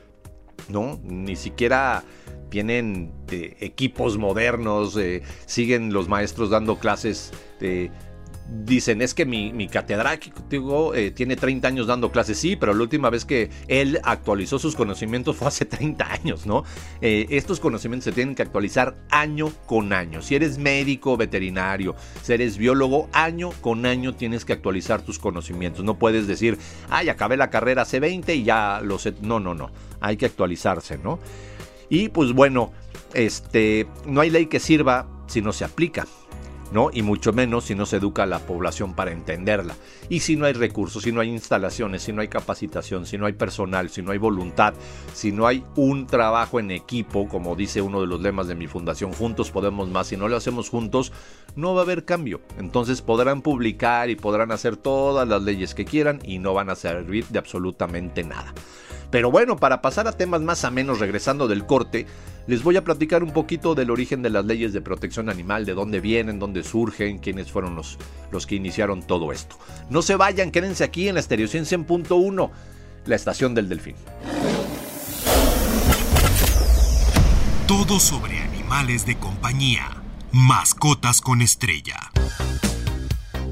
¿no? 0.69 1.01
Ni 1.03 1.37
siquiera 1.37 2.05
tienen 2.49 3.13
eh, 3.31 3.57
equipos 3.61 4.19
modernos, 4.19 4.97
eh, 4.97 5.23
siguen 5.47 5.93
los 5.93 6.09
maestros 6.09 6.51
dando 6.51 6.79
clases 6.79 7.33
de 7.61 7.91
dicen 8.53 9.03
es 9.03 9.15
que 9.15 9.25
mi, 9.25 9.53
mi 9.53 9.69
catedrático 9.69 10.95
eh, 10.95 11.11
tiene 11.11 11.37
30 11.37 11.69
años 11.69 11.87
dando 11.87 12.13
clases, 12.13 12.39
sí, 12.39 12.57
pero 12.57 12.75
la 12.75 12.83
última 12.83 13.11
vez 13.11 13.25
que 13.25 13.51
él 13.69 13.99
actualizó 14.03 14.59
sus 14.59 14.77
conocimientos 14.77 15.37
fue 15.39 15.49
hace 15.49 15.65
30 15.65 16.13
años, 16.13 16.47
¿no? 16.47 16.65
Eh, 17.01 17.27
estos 17.31 17.61
conocimientos 17.61 18.05
se 18.05 18.13
tienen 18.13 18.35
que 18.35 18.43
actualizar 18.43 18.97
año 19.11 19.53
con 19.67 19.93
año. 19.93 20.23
Si 20.23 20.35
eres 20.35 20.59
médico, 20.59 21.17
veterinario, 21.17 21.95
si 22.23 22.33
eres 22.33 22.59
biólogo, 22.59 23.09
año 23.13 23.51
con 23.61 23.87
año 23.87 24.15
tienes 24.15 24.45
que 24.45 24.53
actualizar 24.53 25.03
tus 25.03 25.19
conocimientos. 25.19 25.85
No 25.85 25.99
puedes 25.99 26.27
decir, 26.27 26.59
ay, 26.91 27.09
acabé 27.09 27.37
la 27.37 27.51
carrera 27.51 27.83
hace 27.83 28.01
20 28.01 28.35
y 28.35 28.45
ya 28.45 28.81
lo 28.83 28.99
sé. 28.99 29.15
No, 29.23 29.41
no, 29.41 29.55
no. 29.55 29.71
Hay 30.01 30.17
que 30.17 30.27
actualizarse, 30.27 30.99
¿no? 30.99 31.19
Y 31.89 32.09
pues 32.09 32.33
bueno, 32.33 32.73
este, 33.15 33.87
no 34.07 34.21
hay 34.21 34.31
ley 34.31 34.47
que 34.47 34.61
sirva 34.61 35.07
si 35.27 35.43
no 35.43 35.53
se 35.53 35.65
aplica. 35.65 36.07
¿No? 36.73 36.91
Y 36.93 37.03
mucho 37.03 37.33
menos 37.33 37.65
si 37.65 37.75
no 37.75 37.87
se 37.87 37.97
educa 37.97 38.23
a 38.23 38.27
la 38.27 38.41
población 38.41 38.95
para 38.95 39.13
entenderla. 39.13 39.77
Y 40.09 40.21
si 40.21 40.37
no 40.37 40.47
hay 40.47 40.55
recursos, 40.55 41.03
si 41.03 41.13
no 41.13 41.21
hay 41.21 41.29
instalaciones, 41.29 42.03
si 42.03 42.13
no 42.13 42.23
hay 42.23 42.29
capacitación, 42.29 43.07
si 43.07 43.19
no 43.19 43.27
hay 43.27 43.35
personal, 43.35 43.91
si 43.91 44.03
no 44.03 44.13
hay 44.13 44.19
voluntad, 44.19 44.75
si 45.15 45.33
no 45.33 45.47
hay 45.47 45.65
un 45.77 46.07
trabajo 46.07 46.59
en 46.59 46.71
equipo, 46.71 47.29
como 47.29 47.55
dice 47.55 47.83
uno 47.83 48.01
de 48.01 48.07
los 48.07 48.21
lemas 48.21 48.49
de 48.49 48.55
mi 48.55 48.67
fundación, 48.67 49.13
juntos 49.13 49.51
podemos 49.51 49.89
más, 49.89 50.09
si 50.09 50.17
no 50.17 50.29
lo 50.29 50.37
hacemos 50.37 50.71
juntos, 50.71 51.13
no 51.55 51.75
va 51.75 51.81
a 51.81 51.85
haber 51.85 52.05
cambio. 52.05 52.41
Entonces 52.59 53.03
podrán 53.03 53.43
publicar 53.43 54.11
y 54.11 54.17
podrán 54.17 54.53
hacer 54.53 54.77
todas 54.77 55.29
las 55.29 55.43
leyes 55.43 55.75
que 55.75 55.85
quieran 55.85 56.21
y 56.25 56.39
no 56.39 56.55
van 56.55 56.71
a 56.71 56.75
servir 56.75 57.27
de 57.29 57.39
absolutamente 57.39 58.25
nada. 58.25 58.55
Pero 59.13 59.31
bueno, 59.31 59.57
para 59.57 59.83
pasar 59.83 60.09
a 60.09 60.13
temas 60.13 60.41
más 60.41 60.71
menos 60.73 60.99
regresando 60.99 61.47
del 61.47 61.67
corte, 61.67 62.07
les 62.47 62.63
voy 62.63 62.77
a 62.77 62.85
platicar 62.85 63.23
un 63.23 63.33
poquito 63.33 63.75
del 63.75 63.91
origen 63.91 64.23
de 64.23 64.31
las 64.31 64.45
leyes 64.45 64.73
de 64.73 64.81
protección 64.81 65.29
animal, 65.29 65.65
de 65.65 65.75
dónde 65.75 66.01
vienen, 66.01 66.39
dónde 66.39 66.63
surgen, 66.63 67.19
quiénes 67.19 67.51
fueron 67.51 67.75
los, 67.75 67.99
los 68.31 68.47
que 68.47 68.57
iniciaron 68.57 69.03
todo 69.03 69.33
esto. 69.33 69.57
No 69.91 70.03
se 70.03 70.17
vayan, 70.17 70.51
quédense 70.51 70.85
aquí 70.85 71.09
en 71.09 71.15
la 71.15 71.21
Estereo 71.21 71.47
100.1, 71.47 72.51
la 73.07 73.15
estación 73.15 73.55
del 73.55 73.69
delfín. 73.69 73.95
Todo 77.67 78.01
sobre 78.01 78.39
animales 78.39 79.07
de 79.07 79.17
compañía. 79.17 80.03
Mascotas 80.33 81.21
con 81.21 81.43
estrella. 81.43 82.11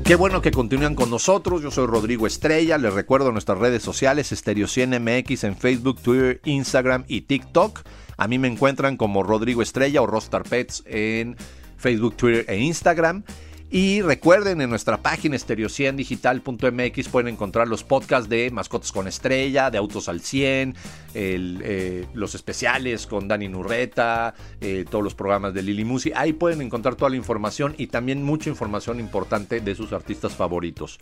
Qué 0.05 0.17
bueno 0.17 0.43
que 0.43 0.51
continúan 0.51 0.97
con 0.97 1.09
nosotros. 1.09 1.63
Yo 1.63 1.71
soy 1.71 1.87
Rodrigo 1.87 2.27
Estrella. 2.27 2.79
Les 2.79 2.93
recuerdo 2.93 3.31
nuestras 3.31 3.59
redes 3.59 3.83
sociales, 3.83 4.33
Estereo 4.33 4.67
100 4.67 5.01
MX 5.03 5.45
en 5.45 5.57
Facebook, 5.57 6.01
Twitter, 6.03 6.41
Instagram 6.45 7.05
y 7.07 7.21
TikTok. 7.21 7.83
A 8.21 8.29
mí 8.29 8.39
me 8.39 8.49
encuentran 8.49 8.99
como 8.99 9.23
Rodrigo 9.23 9.63
Estrella 9.63 10.03
o 10.03 10.07
Rostar 10.07 10.43
Pets 10.43 10.83
en 10.85 11.39
Facebook, 11.79 12.17
Twitter 12.17 12.45
e 12.49 12.59
Instagram. 12.59 13.25
Y 13.71 14.03
recuerden, 14.03 14.61
en 14.61 14.69
nuestra 14.69 14.99
página 14.99 15.37
estereo100digital.mx 15.37 17.09
pueden 17.09 17.33
encontrar 17.33 17.67
los 17.67 17.83
podcasts 17.83 18.29
de 18.29 18.51
Mascotas 18.51 18.93
con 18.93 19.09
Estrella, 19.09 19.71
de 19.71 19.79
Autos 19.79 20.11
al 20.11 20.21
100, 20.21 20.75
eh, 21.15 22.05
los 22.13 22.35
especiales 22.35 23.07
con 23.07 23.27
Dani 23.27 23.49
Nurreta, 23.49 24.35
eh, 24.61 24.85
todos 24.91 25.03
los 25.03 25.15
programas 25.15 25.55
de 25.55 25.63
Lili 25.63 25.87
Musi. 25.87 26.13
Ahí 26.15 26.35
pueden 26.35 26.61
encontrar 26.61 26.97
toda 26.97 27.09
la 27.09 27.17
información 27.17 27.75
y 27.79 27.87
también 27.87 28.23
mucha 28.23 28.51
información 28.51 29.01
importante 29.01 29.63
de 29.63 29.75
sus 29.75 29.95
artistas 29.95 30.35
favoritos. 30.35 31.01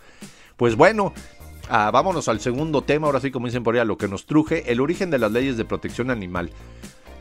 Pues 0.57 0.77
bueno, 0.77 1.13
ah, 1.69 1.91
vámonos 1.91 2.29
al 2.29 2.39
segundo 2.39 2.83
tema, 2.83 3.09
ahora 3.09 3.19
sí 3.19 3.33
como 3.33 3.47
dicen 3.47 3.65
por 3.65 3.75
allá, 3.75 3.85
lo 3.85 3.99
que 3.99 4.07
nos 4.07 4.25
truje, 4.25 4.71
el 4.71 4.81
origen 4.81 5.11
de 5.11 5.19
las 5.19 5.33
leyes 5.33 5.57
de 5.57 5.65
protección 5.65 6.13
animal. 6.13 6.53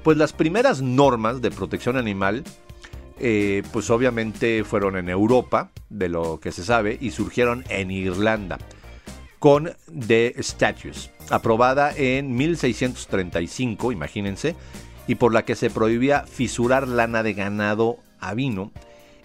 Pues 0.08 0.16
las 0.16 0.32
primeras 0.32 0.82
normas 0.82 1.42
de 1.42 1.52
protección 1.52 1.98
animal 1.98 2.46
eh, 3.20 3.62
pues 3.74 3.90
obviamente 3.90 4.64
fueron 4.64 4.96
en 4.96 5.10
Europa, 5.10 5.70
de 5.90 6.08
lo 6.08 6.40
que 6.40 6.54
se 6.54 6.64
sabe, 6.64 6.98
y 7.02 7.12
surgieron 7.12 7.66
en 7.68 7.92
Irlanda 7.92 8.58
con 9.38 9.74
The 10.08 10.34
Statutes, 10.42 11.12
aprobada 11.30 11.92
en 11.94 12.38
1635, 12.38 13.92
imagínense, 13.92 14.56
y 15.08 15.16
por 15.16 15.34
la 15.34 15.44
que 15.44 15.56
se 15.56 15.70
prohibía 15.70 16.22
fisurar 16.22 16.88
lana 16.88 17.22
de 17.22 17.34
ganado 17.34 17.98
a 18.22 18.34
vino 18.34 18.72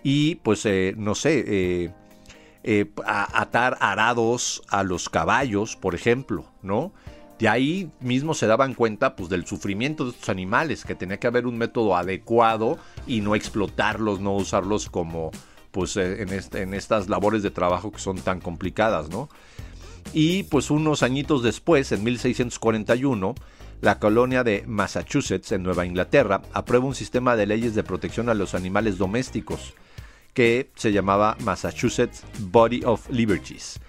y 0.02 0.34
pues 0.42 0.66
eh, 0.66 0.94
no 0.96 1.14
sé, 1.14 1.92
eh, 2.64 2.90
atar 3.06 3.78
arados 3.78 4.64
a 4.68 4.82
los 4.82 5.08
caballos, 5.08 5.76
por 5.76 5.94
ejemplo, 5.94 6.46
¿no? 6.60 6.92
De 7.42 7.48
ahí 7.48 7.90
mismo 7.98 8.34
se 8.34 8.46
daban 8.46 8.72
cuenta 8.72 9.16
pues, 9.16 9.28
del 9.28 9.44
sufrimiento 9.44 10.04
de 10.04 10.10
estos 10.10 10.28
animales, 10.28 10.84
que 10.84 10.94
tenía 10.94 11.16
que 11.16 11.26
haber 11.26 11.44
un 11.44 11.58
método 11.58 11.96
adecuado 11.96 12.78
y 13.04 13.20
no 13.20 13.34
explotarlos, 13.34 14.20
no 14.20 14.36
usarlos 14.36 14.88
como 14.88 15.32
pues, 15.72 15.96
eh, 15.96 16.24
en, 16.52 16.72
estas 16.72 17.08
labores 17.08 17.42
de 17.42 17.50
trabajo 17.50 17.90
que 17.90 17.98
son 17.98 18.18
tan 18.18 18.38
complicadas. 18.38 19.10
¿no? 19.10 19.28
Y 20.12 20.44
pues 20.44 20.70
unos 20.70 21.02
añitos 21.02 21.42
después, 21.42 21.90
en 21.90 22.04
1641, 22.04 23.34
la 23.80 23.98
colonia 23.98 24.44
de 24.44 24.62
Massachusetts, 24.68 25.50
en 25.50 25.64
Nueva 25.64 25.84
Inglaterra, 25.84 26.42
aprueba 26.52 26.86
un 26.86 26.94
sistema 26.94 27.34
de 27.34 27.46
leyes 27.46 27.74
de 27.74 27.82
protección 27.82 28.28
a 28.28 28.34
los 28.34 28.54
animales 28.54 28.98
domésticos 28.98 29.74
que 30.32 30.70
se 30.76 30.92
llamaba 30.92 31.36
Massachusetts 31.40 32.22
Body 32.38 32.82
of 32.84 33.10
Liberties. 33.10 33.80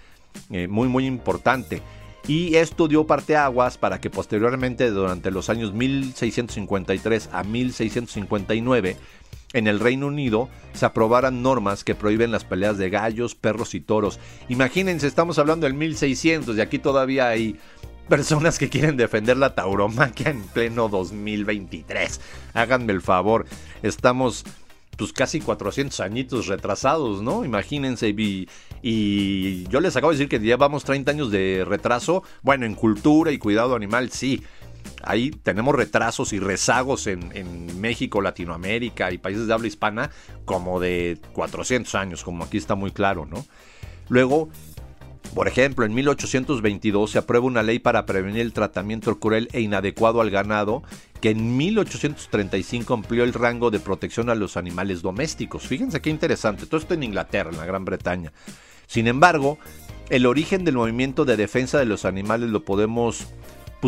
Eh, 0.50 0.66
muy, 0.66 0.88
muy 0.88 1.06
importante. 1.06 1.82
Y 2.26 2.56
esto 2.56 2.88
dio 2.88 3.06
parteaguas 3.06 3.76
para 3.76 4.00
que 4.00 4.08
posteriormente, 4.08 4.90
durante 4.90 5.30
los 5.30 5.50
años 5.50 5.74
1653 5.74 7.28
a 7.32 7.44
1659, 7.44 8.96
en 9.52 9.66
el 9.66 9.78
Reino 9.78 10.06
Unido 10.06 10.48
se 10.72 10.86
aprobaran 10.86 11.42
normas 11.42 11.84
que 11.84 11.94
prohíben 11.94 12.32
las 12.32 12.44
peleas 12.44 12.78
de 12.78 12.90
gallos, 12.90 13.34
perros 13.34 13.74
y 13.74 13.80
toros. 13.80 14.18
Imagínense, 14.48 15.06
estamos 15.06 15.38
hablando 15.38 15.66
del 15.66 15.74
1600 15.74 16.56
y 16.56 16.60
aquí 16.60 16.78
todavía 16.78 17.28
hay 17.28 17.58
personas 18.08 18.58
que 18.58 18.68
quieren 18.68 18.96
defender 18.96 19.36
la 19.36 19.54
tauromaquia 19.54 20.30
en 20.30 20.42
pleno 20.42 20.88
2023. 20.88 22.20
Háganme 22.54 22.92
el 22.92 23.02
favor, 23.02 23.46
estamos 23.82 24.44
pues 24.96 25.12
casi 25.12 25.40
400 25.40 26.00
añitos 26.00 26.46
retrasados, 26.46 27.22
¿no? 27.22 27.44
Imagínense, 27.44 28.08
y, 28.08 28.48
y 28.82 29.66
yo 29.68 29.80
les 29.80 29.96
acabo 29.96 30.12
de 30.12 30.18
decir 30.18 30.28
que 30.28 30.38
llevamos 30.38 30.84
30 30.84 31.10
años 31.10 31.30
de 31.30 31.64
retraso, 31.66 32.22
bueno, 32.42 32.66
en 32.66 32.74
cultura 32.74 33.32
y 33.32 33.38
cuidado 33.38 33.74
animal, 33.74 34.10
sí. 34.10 34.42
Ahí 35.02 35.30
tenemos 35.30 35.74
retrasos 35.74 36.34
y 36.34 36.38
rezagos 36.38 37.06
en, 37.06 37.30
en, 37.34 37.80
México, 37.80 38.20
Latinoamérica 38.20 39.12
y 39.12 39.18
países 39.18 39.46
de 39.46 39.54
habla 39.54 39.66
hispana 39.66 40.10
como 40.44 40.78
de 40.78 41.18
400 41.32 41.94
años, 41.94 42.22
como 42.22 42.44
aquí 42.44 42.58
está 42.58 42.74
muy 42.74 42.90
claro, 42.90 43.24
¿no? 43.24 43.46
Luego, 44.08 44.50
por 45.34 45.48
ejemplo, 45.48 45.84
en 45.84 45.94
1822 45.94 47.10
se 47.10 47.18
aprueba 47.18 47.46
una 47.46 47.64
ley 47.64 47.80
para 47.80 48.06
prevenir 48.06 48.40
el 48.40 48.52
tratamiento 48.52 49.18
cruel 49.18 49.48
e 49.52 49.60
inadecuado 49.60 50.20
al 50.20 50.30
ganado, 50.30 50.84
que 51.20 51.30
en 51.30 51.56
1835 51.56 52.94
amplió 52.94 53.24
el 53.24 53.32
rango 53.32 53.72
de 53.72 53.80
protección 53.80 54.30
a 54.30 54.36
los 54.36 54.56
animales 54.56 55.02
domésticos. 55.02 55.66
Fíjense 55.66 56.00
qué 56.00 56.10
interesante, 56.10 56.66
todo 56.66 56.80
esto 56.80 56.94
en 56.94 57.02
Inglaterra, 57.02 57.50
en 57.50 57.56
la 57.56 57.66
Gran 57.66 57.84
Bretaña. 57.84 58.32
Sin 58.86 59.08
embargo, 59.08 59.58
el 60.08 60.26
origen 60.26 60.64
del 60.64 60.76
movimiento 60.76 61.24
de 61.24 61.36
defensa 61.36 61.78
de 61.78 61.86
los 61.86 62.04
animales 62.04 62.50
lo 62.50 62.64
podemos 62.64 63.26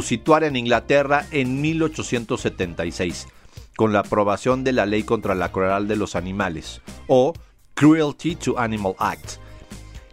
situar 0.03 0.43
en 0.43 0.57
Inglaterra 0.57 1.26
en 1.31 1.61
1876, 1.61 3.29
con 3.76 3.93
la 3.93 4.00
aprobación 4.00 4.65
de 4.65 4.73
la 4.73 4.85
ley 4.85 5.05
contra 5.05 5.35
la 5.37 5.53
crueldad 5.53 5.83
de 5.83 5.97
los 5.97 6.17
animales, 6.17 6.83
o 7.07 7.35
Cruelty 7.75 8.35
to 8.35 8.59
Animal 8.59 8.97
Act 8.99 9.46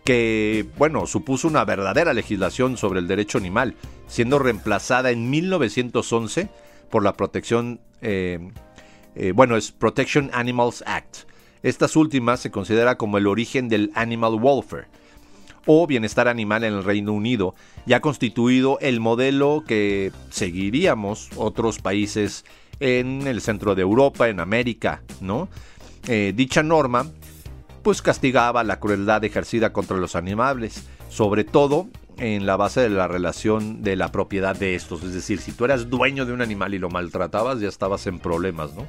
que, 0.03 0.65
bueno, 0.77 1.07
supuso 1.07 1.47
una 1.47 1.65
verdadera 1.65 2.13
legislación 2.13 2.77
sobre 2.77 2.99
el 2.99 3.07
derecho 3.07 3.37
animal, 3.37 3.75
siendo 4.07 4.39
reemplazada 4.39 5.11
en 5.11 5.29
1911 5.29 6.49
por 6.89 7.03
la 7.03 7.13
protección, 7.13 7.79
eh, 8.01 8.39
eh, 9.15 9.31
bueno, 9.31 9.55
es 9.55 9.71
Protection 9.71 10.29
Animals 10.33 10.83
Act. 10.85 11.29
Estas 11.63 11.95
últimas 11.95 12.41
se 12.41 12.51
considera 12.51 12.97
como 12.97 13.17
el 13.17 13.27
origen 13.27 13.69
del 13.69 13.91
animal 13.95 14.33
welfare 14.35 14.87
o 15.65 15.87
bienestar 15.87 16.27
animal 16.27 16.65
en 16.65 16.73
el 16.73 16.83
Reino 16.83 17.13
Unido 17.13 17.55
y 17.85 17.93
ha 17.93 18.01
constituido 18.01 18.77
el 18.81 18.99
modelo 18.99 19.63
que 19.65 20.11
seguiríamos 20.29 21.29
otros 21.37 21.79
países 21.79 22.43
en 22.81 23.27
el 23.27 23.39
centro 23.39 23.75
de 23.75 23.81
Europa, 23.81 24.27
en 24.27 24.41
América, 24.41 25.01
¿no? 25.21 25.47
Eh, 26.07 26.33
dicha 26.35 26.63
norma 26.63 27.09
pues 27.83 28.01
castigaba 28.01 28.63
la 28.63 28.79
crueldad 28.79 29.23
ejercida 29.23 29.73
contra 29.73 29.97
los 29.97 30.15
animales, 30.15 30.87
sobre 31.09 31.43
todo 31.43 31.87
en 32.17 32.45
la 32.45 32.55
base 32.55 32.81
de 32.81 32.89
la 32.89 33.07
relación 33.07 33.83
de 33.83 33.95
la 33.95 34.11
propiedad 34.11 34.55
de 34.55 34.75
estos. 34.75 35.03
Es 35.03 35.13
decir, 35.13 35.39
si 35.39 35.51
tú 35.51 35.65
eras 35.65 35.89
dueño 35.89 36.25
de 36.25 36.33
un 36.33 36.41
animal 36.41 36.73
y 36.73 36.79
lo 36.79 36.89
maltratabas, 36.89 37.59
ya 37.59 37.67
estabas 37.67 38.07
en 38.07 38.19
problemas, 38.19 38.73
¿no? 38.73 38.87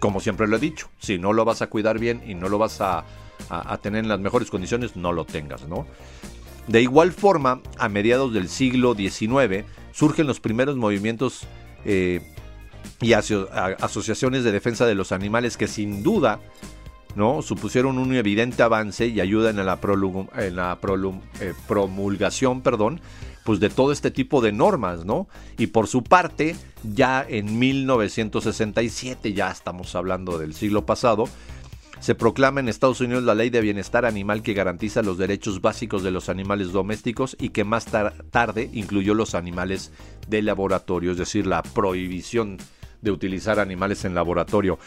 Como 0.00 0.20
siempre 0.20 0.46
lo 0.46 0.56
he 0.56 0.60
dicho, 0.60 0.88
si 0.98 1.18
no 1.18 1.32
lo 1.32 1.44
vas 1.44 1.62
a 1.62 1.68
cuidar 1.68 1.98
bien 1.98 2.22
y 2.26 2.34
no 2.34 2.48
lo 2.48 2.58
vas 2.58 2.80
a, 2.80 3.04
tener 3.80 4.02
en 4.02 4.08
las 4.08 4.20
mejores 4.20 4.50
condiciones, 4.50 4.96
no 4.96 5.12
lo 5.12 5.24
tengas, 5.24 5.66
¿no? 5.68 5.86
De 6.66 6.82
igual 6.82 7.12
forma, 7.12 7.60
a 7.78 7.88
mediados 7.88 8.32
del 8.32 8.48
siglo 8.48 8.94
XIX 8.94 9.64
surgen 9.92 10.26
los 10.26 10.38
primeros 10.38 10.76
movimientos 10.76 11.46
eh, 11.84 12.20
y 13.00 13.12
asociaciones 13.12 14.44
de 14.44 14.52
defensa 14.52 14.86
de 14.86 14.94
los 14.94 15.12
animales 15.12 15.56
que 15.56 15.66
sin 15.66 16.02
duda 16.02 16.40
¿no? 17.14 17.42
supusieron 17.42 17.98
un 17.98 18.14
evidente 18.14 18.62
avance 18.62 19.06
y 19.06 19.20
ayudan 19.20 19.58
en 19.58 19.66
la, 19.66 19.78
en 20.36 20.56
la 20.56 20.78
eh, 21.40 21.54
promulgación 21.66 22.60
perdón, 22.60 23.00
pues 23.44 23.60
de 23.60 23.70
todo 23.70 23.92
este 23.92 24.10
tipo 24.10 24.40
de 24.42 24.52
normas, 24.52 25.06
¿no? 25.06 25.26
Y 25.56 25.68
por 25.68 25.86
su 25.86 26.04
parte, 26.04 26.54
ya 26.82 27.24
en 27.26 27.58
1967, 27.58 29.32
ya 29.32 29.50
estamos 29.50 29.94
hablando 29.94 30.38
del 30.38 30.52
siglo 30.52 30.84
pasado, 30.84 31.24
se 32.00 32.14
proclama 32.14 32.60
en 32.60 32.68
Estados 32.68 33.00
Unidos 33.00 33.24
la 33.24 33.34
ley 33.34 33.50
de 33.50 33.60
bienestar 33.60 34.04
animal 34.04 34.42
que 34.42 34.54
garantiza 34.54 35.02
los 35.02 35.18
derechos 35.18 35.60
básicos 35.60 36.02
de 36.02 36.10
los 36.10 36.28
animales 36.28 36.72
domésticos 36.72 37.36
y 37.40 37.48
que 37.48 37.64
más 37.64 37.86
tarde 38.30 38.70
incluyó 38.72 39.14
los 39.14 39.34
animales 39.34 39.92
de 40.28 40.42
laboratorio, 40.42 41.12
es 41.12 41.18
decir, 41.18 41.46
la 41.46 41.62
prohibición 41.62 42.58
de 43.02 43.10
utilizar 43.10 43.58
animales 43.58 44.04
en 44.04 44.14
laboratorio. 44.14 44.78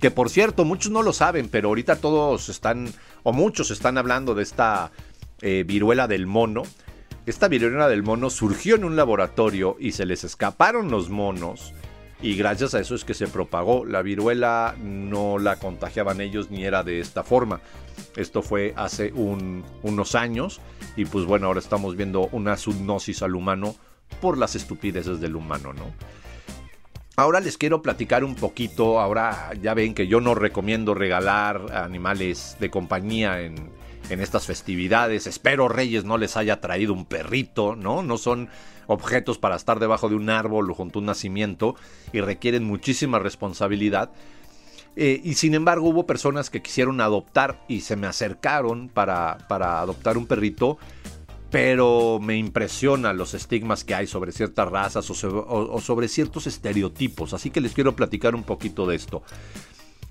Que 0.00 0.10
por 0.10 0.30
cierto, 0.30 0.64
muchos 0.64 0.92
no 0.92 1.02
lo 1.02 1.12
saben, 1.12 1.48
pero 1.48 1.68
ahorita 1.68 1.96
todos 1.96 2.48
están, 2.48 2.92
o 3.22 3.32
muchos 3.32 3.70
están 3.70 3.98
hablando 3.98 4.34
de 4.34 4.42
esta 4.42 4.92
eh, 5.40 5.64
viruela 5.66 6.06
del 6.06 6.26
mono. 6.26 6.62
Esta 7.26 7.48
viruela 7.48 7.88
del 7.88 8.02
mono 8.02 8.30
surgió 8.30 8.76
en 8.76 8.84
un 8.84 8.96
laboratorio 8.96 9.76
y 9.78 9.92
se 9.92 10.06
les 10.06 10.24
escaparon 10.24 10.90
los 10.90 11.10
monos. 11.10 11.72
Y 12.20 12.34
gracias 12.34 12.74
a 12.74 12.80
eso 12.80 12.94
es 12.94 13.04
que 13.04 13.14
se 13.14 13.28
propagó. 13.28 13.84
La 13.84 14.02
viruela 14.02 14.74
no 14.80 15.38
la 15.38 15.56
contagiaban 15.56 16.20
ellos 16.20 16.50
ni 16.50 16.64
era 16.64 16.82
de 16.82 17.00
esta 17.00 17.22
forma. 17.22 17.60
Esto 18.16 18.42
fue 18.42 18.74
hace 18.76 19.12
unos 19.12 20.14
años. 20.14 20.60
Y 20.96 21.04
pues 21.04 21.26
bueno, 21.26 21.46
ahora 21.46 21.60
estamos 21.60 21.96
viendo 21.96 22.28
una 22.32 22.56
subnosis 22.56 23.22
al 23.22 23.36
humano 23.36 23.76
por 24.20 24.36
las 24.36 24.56
estupideces 24.56 25.20
del 25.20 25.36
humano, 25.36 25.72
¿no? 25.72 25.92
Ahora 27.18 27.40
les 27.40 27.58
quiero 27.58 27.82
platicar 27.82 28.22
un 28.22 28.36
poquito, 28.36 29.00
ahora 29.00 29.50
ya 29.60 29.74
ven 29.74 29.92
que 29.92 30.06
yo 30.06 30.20
no 30.20 30.36
recomiendo 30.36 30.94
regalar 30.94 31.66
animales 31.74 32.56
de 32.60 32.70
compañía 32.70 33.40
en, 33.40 33.72
estas 34.08 34.46
festividades. 34.46 35.26
Espero 35.26 35.68
Reyes 35.68 36.04
no 36.04 36.16
les 36.16 36.36
haya 36.36 36.60
traído 36.60 36.92
un 36.92 37.06
perrito, 37.06 37.74
¿no? 37.74 38.04
No 38.04 38.18
son 38.18 38.48
objetos 38.86 39.36
para 39.36 39.56
estar 39.56 39.80
debajo 39.80 40.08
de 40.08 40.14
un 40.14 40.30
árbol 40.30 40.70
o 40.70 40.74
junto 40.74 41.00
a 41.00 41.00
un 41.00 41.06
nacimiento 41.06 41.74
y 42.12 42.20
requieren 42.20 42.62
muchísima 42.62 43.18
responsabilidad. 43.18 44.12
Eh, 44.94 45.20
y 45.24 45.34
sin 45.34 45.54
embargo 45.54 45.88
hubo 45.88 46.06
personas 46.06 46.50
que 46.50 46.62
quisieron 46.62 47.00
adoptar 47.00 47.64
y 47.66 47.80
se 47.80 47.96
me 47.96 48.06
acercaron 48.06 48.88
para, 48.90 49.38
para 49.48 49.80
adoptar 49.80 50.18
un 50.18 50.26
perrito 50.26 50.78
pero 51.50 52.18
me 52.20 52.36
impresiona 52.36 53.12
los 53.12 53.34
estigmas 53.34 53.84
que 53.84 53.94
hay 53.94 54.06
sobre 54.06 54.32
ciertas 54.32 54.68
razas 54.68 55.08
o, 55.10 55.80
sobre 55.80 56.08
ciertos 56.08 56.46
estereotipos, 56.46 57.32
así 57.32 57.50
que 57.50 57.60
les 57.60 57.72
quiero 57.72 57.96
platicar 57.96 58.34
un 58.34 58.42
poquito 58.42 58.86
de 58.86 58.96
esto. 58.96 59.22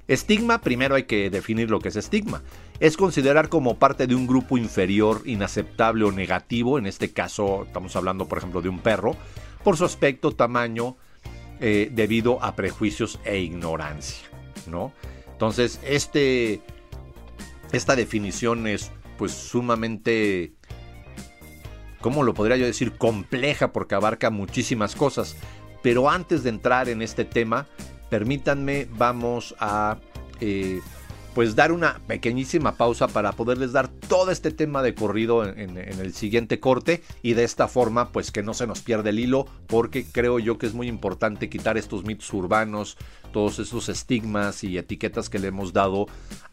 Estigma, 0.08 0.62
primero 0.62 0.96
hay 0.96 1.04
que 1.04 1.30
definir 1.30 1.70
lo 1.70 1.80
que 1.80 1.90
es 1.90 1.98
estigma. 1.98 2.42
Es 2.80 2.96
considerar 2.96 3.50
como 3.50 3.78
parte 3.78 4.08
de 4.08 4.16
un 4.16 4.26
grupo 4.26 4.58
inferior, 4.58 5.22
inaceptable 5.26 6.06
o 6.06 6.12
negativo, 6.12 6.80
en 6.80 6.88
este 6.88 7.12
caso 7.12 7.64
estamos 7.68 7.96
hablando 7.96 8.28
por 8.28 8.38
ejemplo 8.38 8.62
de 8.62 8.70
un 8.70 8.80
perro, 8.80 9.16
por 9.64 9.76
su 9.76 9.84
aspecto, 9.84 10.32
tamaño, 10.32 10.96
eh, 11.60 11.90
debido 11.92 12.42
a 12.44 12.56
prejuicios 12.56 13.20
e 13.26 13.40
ignorancia, 13.40 14.28
¿no? 14.66 14.94
Entonces, 15.34 15.80
este, 15.84 16.62
esta 17.72 17.96
definición 17.96 18.66
es 18.66 18.92
pues 19.18 19.34
sumamente 19.34 20.54
¿cómo 22.02 22.24
lo 22.24 22.34
podría 22.34 22.58
yo 22.58 22.66
decir? 22.66 22.94
Compleja 22.94 23.74
porque 23.74 23.96
abarca 23.96 24.30
muchísimas 24.30 24.96
cosas. 24.96 25.36
Pero 25.82 26.10
antes 26.10 26.44
de 26.44 26.50
entrar 26.50 26.90
en 26.90 27.02
este 27.02 27.26
tema, 27.26 27.68
permítanme, 28.10 28.88
vamos 28.98 29.56
a 29.60 29.98
eh, 30.40 30.82
pues 31.38 31.56
dar 31.56 31.72
una 31.72 32.00
pequeñísima 32.08 32.78
pausa 32.78 33.08
para 33.08 33.32
poderles 33.32 33.72
dar 33.72 33.90
todo 33.90 34.32
este 34.32 34.50
tema 34.50 34.82
de 34.82 34.96
corrido 34.96 35.46
en, 35.46 35.78
en, 35.78 36.00
el 36.00 36.14
siguiente 36.16 36.60
corte 36.60 37.04
y 37.22 37.34
de 37.34 37.44
esta 37.44 37.68
forma 37.68 38.10
pues 38.10 38.32
que 38.32 38.42
no 38.42 38.56
se 38.56 38.66
nos 38.66 38.82
pierda 38.82 39.12
el 39.12 39.20
hilo 39.20 39.46
porque 39.68 40.04
creo 40.04 40.40
yo 40.40 40.58
que 40.58 40.66
es 40.66 40.74
muy 40.74 40.88
importante 40.88 41.48
quitar 41.48 41.78
estos 41.78 42.04
mitos 42.06 42.34
urbanos, 42.34 42.98
todos 43.32 43.60
esos 43.60 43.88
estigmas 43.88 44.64
y 44.64 44.80
etiquetas 44.80 45.30
que 45.30 45.38
le 45.38 45.50
hemos 45.50 45.74
dado 45.74 46.08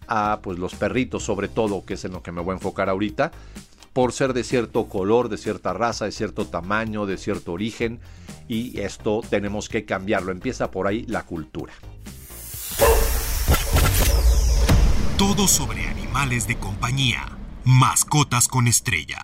a 0.07 0.41
pues 0.43 0.59
los 0.59 0.75
perritos 0.75 1.23
sobre 1.23 1.49
todo 1.49 1.87
que 1.87 1.95
es 1.95 2.05
en 2.05 2.13
lo 2.13 2.23
que 2.23 2.33
me 2.33 2.43
voy 2.43 2.53
a 2.53 2.57
enfocar 2.57 2.91
ahorita 2.91 3.33
por 3.95 4.13
ser 4.13 4.35
de 4.35 4.45
cierto 4.45 4.89
color, 4.89 5.31
de 5.31 5.39
cierta 5.39 5.73
raza, 5.73 6.05
de 6.05 6.13
cierto 6.13 6.47
tamaño, 6.47 7.07
de 7.07 7.17
cierto 7.17 7.53
origen. 7.53 8.01
Y 8.49 8.79
esto 8.81 9.23
tenemos 9.31 9.71
que 9.71 9.87
cambiarlo. 9.87 10.33
Empieza 10.33 10.71
por 10.71 10.87
ahí 10.87 11.07
la 11.07 11.23
cultura. 11.23 11.73
Todo 15.17 15.47
sobre 15.47 15.87
animales 15.87 16.47
de 16.49 16.57
compañía. 16.57 17.39
Mascotas 17.65 18.49
con 18.49 18.67
estrella. 18.67 19.23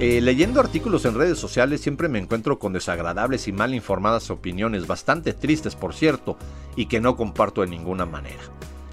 Eh, 0.00 0.20
leyendo 0.20 0.60
artículos 0.60 1.04
en 1.04 1.14
redes 1.14 1.38
sociales 1.38 1.80
siempre 1.82 2.08
me 2.08 2.18
encuentro 2.18 2.58
con 2.58 2.72
desagradables 2.72 3.48
y 3.48 3.52
mal 3.52 3.74
informadas 3.74 4.30
opiniones, 4.30 4.86
bastante 4.86 5.32
tristes 5.32 5.74
por 5.74 5.94
cierto, 5.94 6.36
y 6.74 6.86
que 6.86 7.00
no 7.00 7.16
comparto 7.16 7.60
de 7.60 7.68
ninguna 7.68 8.04
manera. 8.06 8.42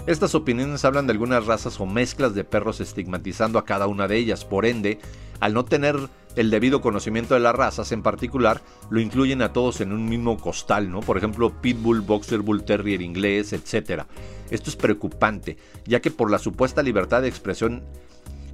Estas 0.05 0.35
opiniones 0.35 0.83
hablan 0.83 1.07
de 1.07 1.13
algunas 1.13 1.45
razas 1.45 1.79
o 1.79 1.85
mezclas 1.85 2.35
de 2.35 2.43
perros 2.43 2.81
estigmatizando 2.81 3.57
a 3.57 3.63
cada 3.63 3.87
una 3.87 4.05
de 4.05 4.17
ellas, 4.17 4.43
por 4.43 4.65
ende, 4.65 4.99
al 5.39 5.53
no 5.53 5.63
tener 5.63 5.95
el 6.35 6.49
debido 6.49 6.81
conocimiento 6.81 7.35
de 7.35 7.39
las 7.39 7.55
razas 7.55 7.93
en 7.93 8.03
particular, 8.03 8.61
lo 8.89 8.99
incluyen 8.99 9.41
a 9.41 9.53
todos 9.53 9.79
en 9.79 9.93
un 9.93 10.09
mismo 10.09 10.37
costal, 10.37 10.91
¿no? 10.91 10.99
Por 10.99 11.17
ejemplo, 11.17 11.53
Pitbull, 11.61 12.01
Boxer 12.01 12.41
Bull 12.41 12.65
Terrier 12.65 13.01
inglés, 13.01 13.53
etc. 13.53 14.03
Esto 14.51 14.69
es 14.69 14.75
preocupante, 14.75 15.55
ya 15.85 16.01
que 16.01 16.11
por 16.11 16.29
la 16.29 16.37
supuesta 16.37 16.83
libertad 16.83 17.21
de 17.21 17.29
expresión 17.29 17.83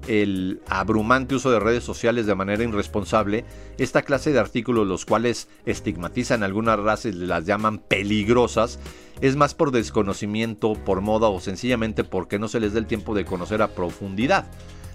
el 0.09 0.59
abrumante 0.67 1.35
uso 1.35 1.51
de 1.51 1.59
redes 1.59 1.83
sociales 1.83 2.25
de 2.25 2.33
manera 2.33 2.63
irresponsable, 2.63 3.45
esta 3.77 4.01
clase 4.01 4.33
de 4.33 4.39
artículos, 4.39 4.87
los 4.87 5.05
cuales 5.05 5.47
estigmatizan 5.67 6.41
algunas 6.41 6.79
razas 6.79 7.13
y 7.13 7.17
las 7.17 7.45
llaman 7.45 7.77
peligrosas, 7.77 8.79
es 9.21 9.35
más 9.35 9.53
por 9.53 9.71
desconocimiento, 9.71 10.73
por 10.73 11.01
moda 11.01 11.27
o 11.27 11.39
sencillamente 11.39 12.03
porque 12.03 12.39
no 12.39 12.47
se 12.47 12.59
les 12.59 12.73
da 12.73 12.79
el 12.79 12.87
tiempo 12.87 13.13
de 13.13 13.25
conocer 13.25 13.61
a 13.61 13.69
profundidad. 13.69 14.49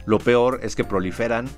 Lo 0.05 0.19
peor 0.19 0.61
es 0.65 0.75
que 0.75 0.85
proliferan 0.85 1.49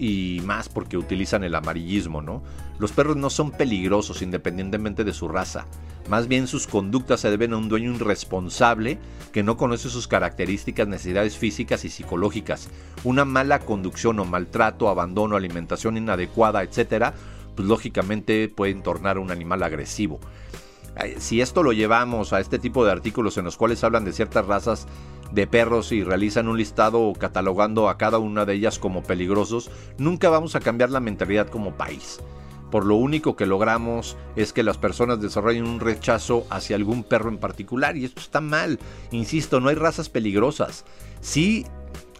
y 0.00 0.40
más 0.46 0.70
porque 0.70 0.96
utilizan 0.96 1.44
el 1.44 1.54
amarillismo, 1.54 2.22
¿no? 2.22 2.42
Los 2.78 2.90
perros 2.90 3.18
no 3.18 3.28
son 3.28 3.50
peligrosos 3.50 4.22
independientemente 4.22 5.04
de 5.04 5.12
su 5.12 5.28
raza. 5.28 5.66
Más 6.08 6.26
bien 6.26 6.46
sus 6.46 6.66
conductas 6.66 7.20
se 7.20 7.30
deben 7.30 7.52
a 7.52 7.58
un 7.58 7.68
dueño 7.68 7.94
irresponsable 7.94 8.98
que 9.30 9.42
no 9.42 9.58
conoce 9.58 9.90
sus 9.90 10.08
características, 10.08 10.88
necesidades 10.88 11.36
físicas 11.36 11.84
y 11.84 11.90
psicológicas. 11.90 12.70
Una 13.04 13.26
mala 13.26 13.58
conducción 13.58 14.18
o 14.20 14.24
maltrato, 14.24 14.88
abandono, 14.88 15.36
alimentación 15.36 15.98
inadecuada, 15.98 16.62
etc., 16.62 17.12
pues 17.54 17.68
lógicamente 17.68 18.48
pueden 18.48 18.82
tornar 18.82 19.18
a 19.18 19.20
un 19.20 19.30
animal 19.30 19.62
agresivo. 19.62 20.18
Si 21.18 21.42
esto 21.42 21.62
lo 21.62 21.72
llevamos 21.72 22.32
a 22.32 22.40
este 22.40 22.58
tipo 22.58 22.86
de 22.86 22.92
artículos 22.92 23.36
en 23.36 23.44
los 23.44 23.58
cuales 23.58 23.84
hablan 23.84 24.06
de 24.06 24.14
ciertas 24.14 24.46
razas 24.46 24.86
de 25.32 25.46
perros 25.46 25.92
y 25.92 26.02
realizan 26.02 26.48
un 26.48 26.58
listado 26.58 27.12
catalogando 27.18 27.88
a 27.88 27.98
cada 27.98 28.18
una 28.18 28.44
de 28.44 28.54
ellas 28.54 28.78
como 28.78 29.02
peligrosos, 29.02 29.70
nunca 29.98 30.28
vamos 30.28 30.54
a 30.54 30.60
cambiar 30.60 30.90
la 30.90 31.00
mentalidad 31.00 31.48
como 31.48 31.74
país. 31.74 32.20
Por 32.70 32.86
lo 32.86 32.94
único 32.94 33.34
que 33.34 33.46
logramos 33.46 34.16
es 34.36 34.52
que 34.52 34.62
las 34.62 34.78
personas 34.78 35.20
desarrollen 35.20 35.66
un 35.66 35.80
rechazo 35.80 36.46
hacia 36.50 36.76
algún 36.76 37.02
perro 37.02 37.28
en 37.28 37.38
particular 37.38 37.96
y 37.96 38.04
esto 38.04 38.20
está 38.20 38.40
mal. 38.40 38.78
Insisto, 39.10 39.60
no 39.60 39.68
hay 39.68 39.74
razas 39.74 40.08
peligrosas. 40.08 40.84
Sí 41.20 41.66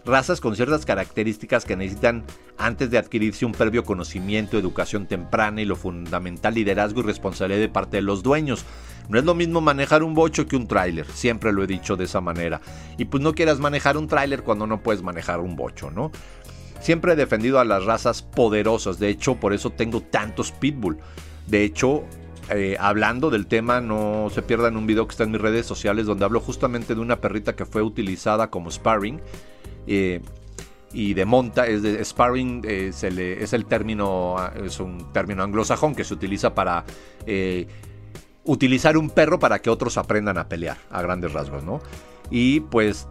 razas 0.05 0.41
con 0.41 0.55
ciertas 0.55 0.85
características 0.85 1.65
que 1.65 1.75
necesitan 1.75 2.23
antes 2.57 2.89
de 2.91 2.97
adquirirse 2.97 3.45
un 3.45 3.51
previo 3.51 3.83
conocimiento, 3.83 4.57
educación 4.57 5.07
temprana 5.07 5.61
y 5.61 5.65
lo 5.65 5.75
fundamental 5.75 6.53
liderazgo 6.53 7.01
y 7.01 7.03
responsabilidad 7.03 7.59
de 7.59 7.69
parte 7.69 7.97
de 7.97 8.03
los 8.03 8.23
dueños. 8.23 8.65
No 9.11 9.19
es 9.19 9.25
lo 9.25 9.35
mismo 9.35 9.59
manejar 9.59 10.03
un 10.03 10.13
bocho 10.13 10.47
que 10.47 10.55
un 10.55 10.67
tráiler, 10.67 11.05
siempre 11.05 11.51
lo 11.51 11.61
he 11.61 11.67
dicho 11.67 11.97
de 11.97 12.05
esa 12.05 12.21
manera. 12.21 12.61
Y 12.97 13.03
pues 13.03 13.21
no 13.21 13.33
quieras 13.33 13.59
manejar 13.59 13.97
un 13.97 14.07
tráiler 14.07 14.41
cuando 14.41 14.65
no 14.67 14.81
puedes 14.81 15.03
manejar 15.03 15.41
un 15.41 15.57
bocho, 15.57 15.91
¿no? 15.91 16.13
Siempre 16.79 17.11
he 17.11 17.15
defendido 17.17 17.59
a 17.59 17.65
las 17.65 17.83
razas 17.83 18.21
poderosas, 18.21 18.99
de 18.99 19.09
hecho 19.09 19.35
por 19.35 19.51
eso 19.51 19.69
tengo 19.69 19.99
tantos 19.99 20.53
pitbull. 20.53 20.97
De 21.45 21.65
hecho, 21.65 22.03
eh, 22.51 22.77
hablando 22.79 23.29
del 23.29 23.47
tema, 23.47 23.81
no 23.81 24.29
se 24.33 24.43
pierdan 24.43 24.77
un 24.77 24.87
video 24.87 25.05
que 25.07 25.11
está 25.11 25.25
en 25.25 25.31
mis 25.31 25.41
redes 25.41 25.65
sociales 25.65 26.05
donde 26.05 26.23
hablo 26.23 26.39
justamente 26.39 26.95
de 26.95 27.01
una 27.01 27.19
perrita 27.19 27.53
que 27.53 27.65
fue 27.65 27.81
utilizada 27.81 28.49
como 28.49 28.71
sparring. 28.71 29.19
Eh, 29.87 30.21
y 30.93 31.13
de 31.15 31.25
monta, 31.25 31.67
es 31.67 31.81
de 31.81 32.03
sparring, 32.03 32.63
eh, 32.65 32.91
es 32.93 33.53
el 33.53 33.65
término, 33.65 34.37
es 34.63 34.79
un 34.79 35.11
término 35.11 35.43
anglosajón 35.43 35.95
que 35.95 36.05
se 36.05 36.13
utiliza 36.13 36.55
para 36.55 36.85
utilizar 38.43 38.97
un 38.97 39.09
perro 39.09 39.39
para 39.39 39.59
que 39.59 39.69
otros 39.69 39.97
aprendan 39.97 40.37
a 40.37 40.47
pelear, 40.47 40.77
a 40.89 41.01
grandes 41.01 41.33
rasgos, 41.33 41.63
¿no? 41.63 41.81
Y 42.29 42.61
pues 42.61 43.07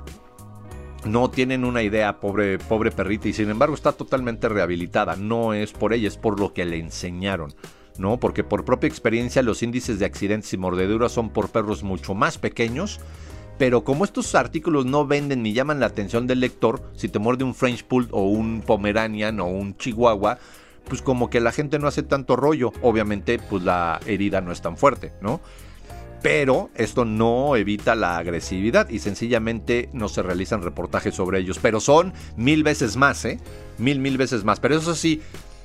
no 1.04 1.30
tienen 1.30 1.64
una 1.64 1.82
idea, 1.82 2.20
pobre, 2.20 2.58
pobre 2.58 2.90
perrita, 2.90 3.28
y 3.28 3.32
sin 3.32 3.50
embargo 3.50 3.74
está 3.74 3.92
totalmente 3.92 4.48
rehabilitada. 4.48 5.16
No 5.16 5.54
es 5.54 5.72
por 5.72 5.92
ella, 5.92 6.08
es 6.08 6.16
por 6.16 6.40
lo 6.40 6.52
que 6.52 6.64
le 6.64 6.78
enseñaron. 6.78 7.54
¿no? 7.98 8.18
Porque 8.18 8.42
por 8.44 8.64
propia 8.64 8.88
experiencia 8.88 9.42
los 9.42 9.62
índices 9.62 9.98
de 9.98 10.06
accidentes 10.06 10.52
y 10.52 10.56
mordeduras 10.56 11.12
son 11.12 11.30
por 11.30 11.50
perros 11.50 11.82
mucho 11.82 12.14
más 12.14 12.38
pequeños, 12.38 12.98
pero 13.58 13.84
como 13.84 14.04
estos 14.04 14.34
artículos 14.34 14.86
no 14.86 15.06
venden 15.06 15.42
ni 15.42 15.52
llaman 15.52 15.80
la 15.80 15.86
atención 15.86 16.26
del 16.26 16.40
lector, 16.40 16.82
si 16.94 17.08
te 17.08 17.18
muerde 17.18 17.44
un 17.44 17.54
French 17.54 17.84
Pool 17.84 18.08
o 18.10 18.22
un 18.22 18.62
Pomeranian 18.62 19.38
o 19.40 19.46
un 19.46 19.76
Chihuahua, 19.76 20.38
pues 20.84 21.02
como 21.02 21.30
que 21.30 21.40
la 21.40 21.52
gente 21.52 21.78
no 21.78 21.88
hace 21.88 22.02
tanto 22.02 22.36
rollo. 22.36 22.72
Obviamente, 22.82 23.38
pues 23.38 23.62
la 23.62 24.00
herida 24.06 24.40
no 24.40 24.52
es 24.52 24.60
tan 24.60 24.76
fuerte, 24.76 25.12
¿no? 25.20 25.40
Pero 26.22 26.68
esto 26.74 27.04
no 27.04 27.56
evita 27.56 27.94
la 27.94 28.18
agresividad 28.18 28.90
y 28.90 28.98
sencillamente 28.98 29.88
no 29.92 30.08
se 30.08 30.22
realizan 30.22 30.62
reportajes 30.62 31.14
sobre 31.14 31.38
ellos. 31.38 31.58
Pero 31.60 31.80
son 31.80 32.12
mil 32.36 32.62
veces 32.62 32.96
más, 32.96 33.24
¿eh? 33.24 33.40
Mil, 33.78 34.00
mil 34.00 34.18
veces 34.18 34.44
más. 34.44 34.60
Pero 34.60 34.76
eso 34.76 34.94
sí, 34.94 35.22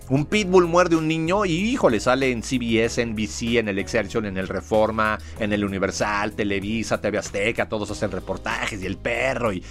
un 0.08 0.26
pitbull 0.26 0.68
muerde 0.68 0.96
a 0.96 1.00
un 1.00 1.08
niño 1.08 1.46
y 1.46 1.52
híjole, 1.52 2.00
sale 2.00 2.32
en 2.32 2.44
CBS, 2.44 3.02
en 3.02 3.14
NBC, 3.14 3.58
en 3.58 3.68
el 3.68 3.80
Excelsior, 3.80 4.26
en 4.26 4.38
el 4.38 4.48
Reforma, 4.48 5.18
en 5.40 5.52
el 5.52 5.66
Universal, 5.66 6.34
Televisa, 6.34 7.02
TV 7.02 7.18
Azteca, 7.18 7.68
todos 7.68 7.90
hacen 7.92 8.12
reportajes 8.12 8.82
y 8.82 8.86
el 8.86 8.98
perro 8.98 9.52
y 9.52 9.64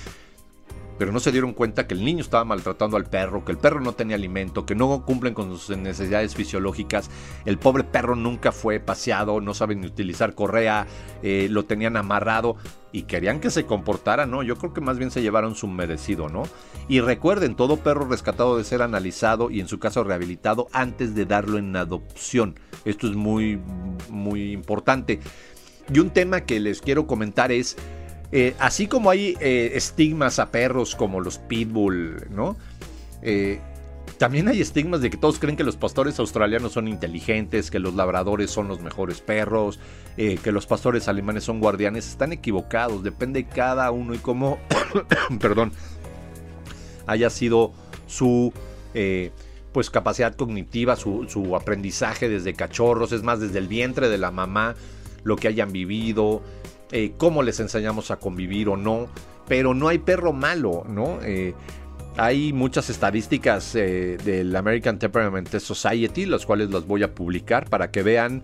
pero 0.99 1.13
no 1.13 1.21
se 1.21 1.33
dieron 1.33 1.53
cuenta 1.53 1.87
que 1.87 1.95
el 1.95 2.05
niño 2.05 2.23
estaba 2.23 2.45
maltratando 2.45 2.97
al 2.97 3.05
perro, 3.05 3.45
que 3.45 3.53
el 3.53 3.59
perro 3.59 3.81
no 3.81 3.93
tenía 3.93 4.17
alimento, 4.17 4.65
que 4.67 4.75
no 4.75 5.05
cumplen 5.05 5.35
con 5.35 5.57
sus 5.57 5.77
necesidades 5.77 6.35
fisiológicas, 6.35 7.11
el 7.45 7.59
pobre 7.59 7.85
perro 7.85 8.17
nunca 8.17 8.53
fue 8.53 8.81
paseado, 8.81 9.41
no 9.41 9.55
saben 9.55 9.81
ni 9.81 9.87
utilizar 9.87 10.35
correa, 10.35 10.87
eh, 11.23 11.49
lo 11.51 11.65
tenían 11.65 11.97
amarrado 11.97 12.57
y 12.93 13.03
querían 13.03 13.41
que 13.41 13.51
se 13.51 13.67
comportara, 13.67 14.25
¿no? 14.25 14.45
Yo 14.45 14.57
creo 14.57 14.73
que 14.73 14.81
más 14.81 14.99
bien 14.99 15.11
se 15.11 15.21
llevaron 15.21 15.57
su 15.57 15.67
merecido, 15.67 16.29
¿no? 16.29 16.45
Y 16.87 17.01
recuerden, 17.01 17.57
todo 17.57 17.79
perro 17.79 18.07
rescatado 18.09 18.55
debe 18.55 18.65
ser 18.65 18.83
analizado 18.83 19.51
y 19.51 19.61
en 19.61 19.67
su 19.67 19.81
caso 19.81 20.05
rehabilitado 20.05 20.69
antes 20.73 21.15
de 21.15 21.27
darlo 21.27 21.59
en 21.59 21.75
adopción. 21.75 22.59
Esto 22.85 23.09
es 23.09 23.17
muy, 23.17 23.59
muy 24.11 24.53
importante. 24.53 25.19
Y 25.93 25.99
un 25.99 26.11
tema 26.11 26.43
que 26.43 26.61
les 26.61 26.81
quiero 26.81 27.07
comentar 27.07 27.51
es 27.51 27.77
eh, 28.37 28.57
así 28.59 28.89
como 28.89 29.11
hay 29.11 29.37
eh, 29.41 29.71
estigmas 29.75 30.41
a 30.41 30.51
perros 30.51 30.97
como 30.97 31.21
los 31.21 31.39
pitbull, 31.39 32.27
¿no? 32.31 32.57
Eh, 33.23 33.61
también 34.19 34.49
hay 34.49 34.61
estigmas 34.61 35.01
de 35.01 35.09
que 35.09 35.17
todos 35.17 35.39
creen 35.39 35.57
que 35.57 35.63
los 35.63 35.77
pastores 35.77 36.19
australianos 36.19 36.73
son 36.73 36.89
inteligentes, 36.89 37.71
que 37.71 37.79
los 37.79 37.95
labradores 37.95 38.51
son 38.51 38.67
los 38.67 38.81
mejores 38.81 39.21
perros, 39.21 39.79
que 40.17 40.53
los 40.53 40.67
pastores 40.67 41.07
alemanes 41.07 41.45
son 41.45 41.61
guardianes. 41.61 42.09
Están 42.09 42.33
equivocados, 42.33 43.05
depende 43.05 43.45
cada 43.45 43.91
uno 43.93 44.15
y 44.15 44.19
cómo, 44.19 44.59
perdón, 45.41 45.73
haya 47.07 47.31
sido 47.31 47.73
su 48.09 48.53
pues 49.73 49.91
capacidad 49.91 50.35
cognitiva, 50.35 50.97
su 50.97 51.57
aprendizaje 51.57 52.29
desde 52.29 52.55
cachorros, 52.55 53.13
es 53.13 53.23
más, 53.23 53.39
desde 53.39 53.59
el 53.59 53.69
vientre 53.69 54.09
de 54.09 54.19
la 54.19 54.33
mamá, 54.33 54.75
lo 55.23 55.37
que 55.37 55.49
hayan 55.49 55.73
vivido, 55.73 56.43
eh, 56.93 57.13
cómo 57.17 57.43
les 57.43 57.61
enseñamos 57.61 58.11
a 58.11 58.17
convivir 58.17 58.69
o 58.69 58.77
no, 58.77 59.09
pero 59.47 59.75
no 59.75 59.89
hay 59.89 59.99
perro 59.99 60.33
malo, 60.33 60.85
¿no? 60.89 61.19
Eh, 61.23 61.55
hay 62.17 62.53
muchas 62.53 62.91
estadísticas 62.91 63.75
eh, 63.75 64.17
del 64.25 64.55
American 64.55 64.99
Temperament 64.99 65.49
Society, 65.59 66.27
las 66.27 66.47
cuales 66.47 66.71
las 66.71 66.87
voy 66.87 67.03
a 67.03 67.15
publicar 67.15 67.69
para 67.69 67.91
que 67.91 68.03
vean 68.03 68.43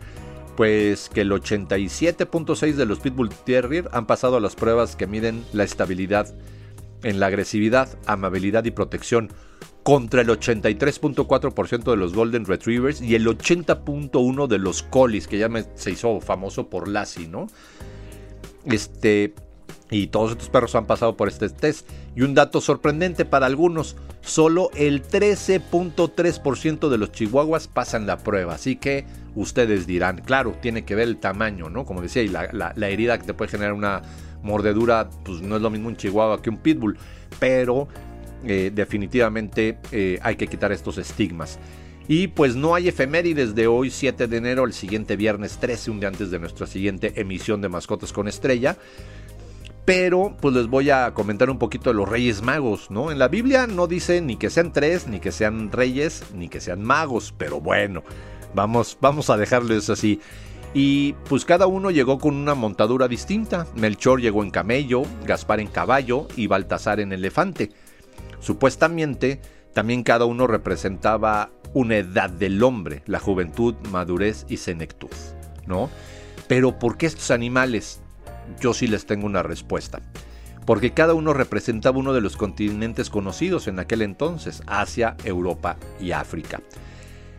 pues 0.56 1.08
que 1.08 1.22
el 1.22 1.30
87.6 1.30 2.72
de 2.74 2.84
los 2.84 2.98
Pitbull 2.98 3.30
Terrier 3.30 3.88
han 3.92 4.06
pasado 4.06 4.40
las 4.40 4.56
pruebas 4.56 4.96
que 4.96 5.06
miden 5.06 5.44
la 5.52 5.64
estabilidad 5.64 6.34
en 7.02 7.20
la 7.20 7.26
agresividad, 7.26 7.88
amabilidad 8.06 8.64
y 8.64 8.70
protección 8.72 9.32
contra 9.82 10.20
el 10.20 10.28
83.4% 10.28 11.90
de 11.90 11.96
los 11.96 12.12
Golden 12.12 12.44
Retrievers 12.44 13.00
y 13.00 13.14
el 13.14 13.26
80.1% 13.26 14.46
de 14.46 14.58
los 14.58 14.82
Collies, 14.82 15.26
que 15.26 15.38
ya 15.38 15.48
se 15.74 15.92
hizo 15.92 16.20
famoso 16.20 16.68
por 16.68 16.88
Lassie, 16.88 17.28
¿no? 17.28 17.46
Este, 18.64 19.34
y 19.90 20.08
todos 20.08 20.32
estos 20.32 20.48
perros 20.48 20.74
han 20.74 20.86
pasado 20.86 21.16
por 21.16 21.28
este 21.28 21.48
test. 21.48 21.88
Y 22.14 22.22
un 22.22 22.34
dato 22.34 22.60
sorprendente 22.60 23.24
para 23.24 23.46
algunos, 23.46 23.96
solo 24.20 24.70
el 24.74 25.02
13.3% 25.02 26.88
de 26.88 26.98
los 26.98 27.12
chihuahuas 27.12 27.68
pasan 27.68 28.06
la 28.06 28.18
prueba. 28.18 28.54
Así 28.54 28.76
que 28.76 29.04
ustedes 29.34 29.86
dirán, 29.86 30.22
claro, 30.24 30.54
tiene 30.60 30.84
que 30.84 30.94
ver 30.94 31.08
el 31.08 31.18
tamaño, 31.18 31.70
¿no? 31.70 31.84
Como 31.84 32.02
decía, 32.02 32.22
y 32.22 32.28
la, 32.28 32.74
herida 32.88 33.18
que 33.18 33.26
te 33.26 33.34
puede 33.34 33.50
generar 33.50 33.72
una 33.72 34.02
mordedura, 34.42 35.10
pues 35.24 35.40
no 35.40 35.56
es 35.56 35.62
lo 35.62 35.70
mismo 35.70 35.88
un 35.88 35.96
chihuahua 35.96 36.42
que 36.42 36.50
un 36.50 36.58
pitbull. 36.58 36.98
Pero 37.38 37.88
eh, 38.44 38.70
definitivamente 38.74 39.78
eh, 39.92 40.18
hay 40.22 40.36
que 40.36 40.46
quitar 40.46 40.72
estos 40.72 40.98
estigmas. 40.98 41.58
Y 42.10 42.26
pues 42.26 42.56
no 42.56 42.74
hay 42.74 42.88
efemérides 42.88 43.54
de 43.54 43.68
hoy 43.68 43.88
7 43.88 44.26
de 44.26 44.36
enero, 44.36 44.64
el 44.64 44.72
siguiente 44.72 45.14
viernes 45.14 45.58
13, 45.58 45.92
un 45.92 46.00
día 46.00 46.08
antes 46.08 46.32
de 46.32 46.40
nuestra 46.40 46.66
siguiente 46.66 47.12
emisión 47.14 47.60
de 47.60 47.68
Mascotas 47.68 48.12
con 48.12 48.26
Estrella. 48.26 48.76
Pero 49.84 50.36
pues 50.40 50.56
les 50.56 50.66
voy 50.66 50.90
a 50.90 51.14
comentar 51.14 51.50
un 51.50 51.60
poquito 51.60 51.90
de 51.90 51.94
los 51.94 52.08
Reyes 52.08 52.42
Magos, 52.42 52.90
¿no? 52.90 53.12
En 53.12 53.20
la 53.20 53.28
Biblia 53.28 53.68
no 53.68 53.86
dice 53.86 54.20
ni 54.22 54.34
que 54.34 54.50
sean 54.50 54.72
tres, 54.72 55.06
ni 55.06 55.20
que 55.20 55.30
sean 55.30 55.70
reyes, 55.70 56.24
ni 56.34 56.48
que 56.48 56.60
sean 56.60 56.82
magos, 56.82 57.32
pero 57.38 57.60
bueno, 57.60 58.02
vamos, 58.56 58.98
vamos 59.00 59.30
a 59.30 59.36
dejarles 59.36 59.88
así. 59.88 60.18
Y 60.74 61.12
pues 61.28 61.44
cada 61.44 61.68
uno 61.68 61.92
llegó 61.92 62.18
con 62.18 62.34
una 62.34 62.56
montadura 62.56 63.06
distinta. 63.06 63.68
Melchor 63.76 64.20
llegó 64.20 64.42
en 64.42 64.50
camello, 64.50 65.02
Gaspar 65.26 65.60
en 65.60 65.68
caballo 65.68 66.26
y 66.34 66.48
Baltasar 66.48 66.98
en 66.98 67.12
elefante. 67.12 67.70
Supuestamente 68.40 69.40
también 69.72 70.02
cada 70.02 70.24
uno 70.24 70.48
representaba 70.48 71.52
una 71.74 71.96
edad 71.96 72.30
del 72.30 72.62
hombre, 72.62 73.02
la 73.06 73.20
juventud, 73.20 73.74
madurez 73.90 74.46
y 74.48 74.56
senectud, 74.56 75.10
¿no? 75.66 75.90
Pero 76.48 76.78
¿por 76.78 76.96
qué 76.96 77.06
estos 77.06 77.30
animales? 77.30 78.00
Yo 78.60 78.74
sí 78.74 78.86
les 78.86 79.06
tengo 79.06 79.26
una 79.26 79.42
respuesta. 79.42 80.00
Porque 80.66 80.92
cada 80.92 81.14
uno 81.14 81.32
representaba 81.32 81.98
uno 81.98 82.12
de 82.12 82.20
los 82.20 82.36
continentes 82.36 83.10
conocidos 83.10 83.66
en 83.66 83.78
aquel 83.78 84.02
entonces, 84.02 84.62
Asia, 84.66 85.16
Europa 85.24 85.76
y 86.00 86.12
África. 86.12 86.60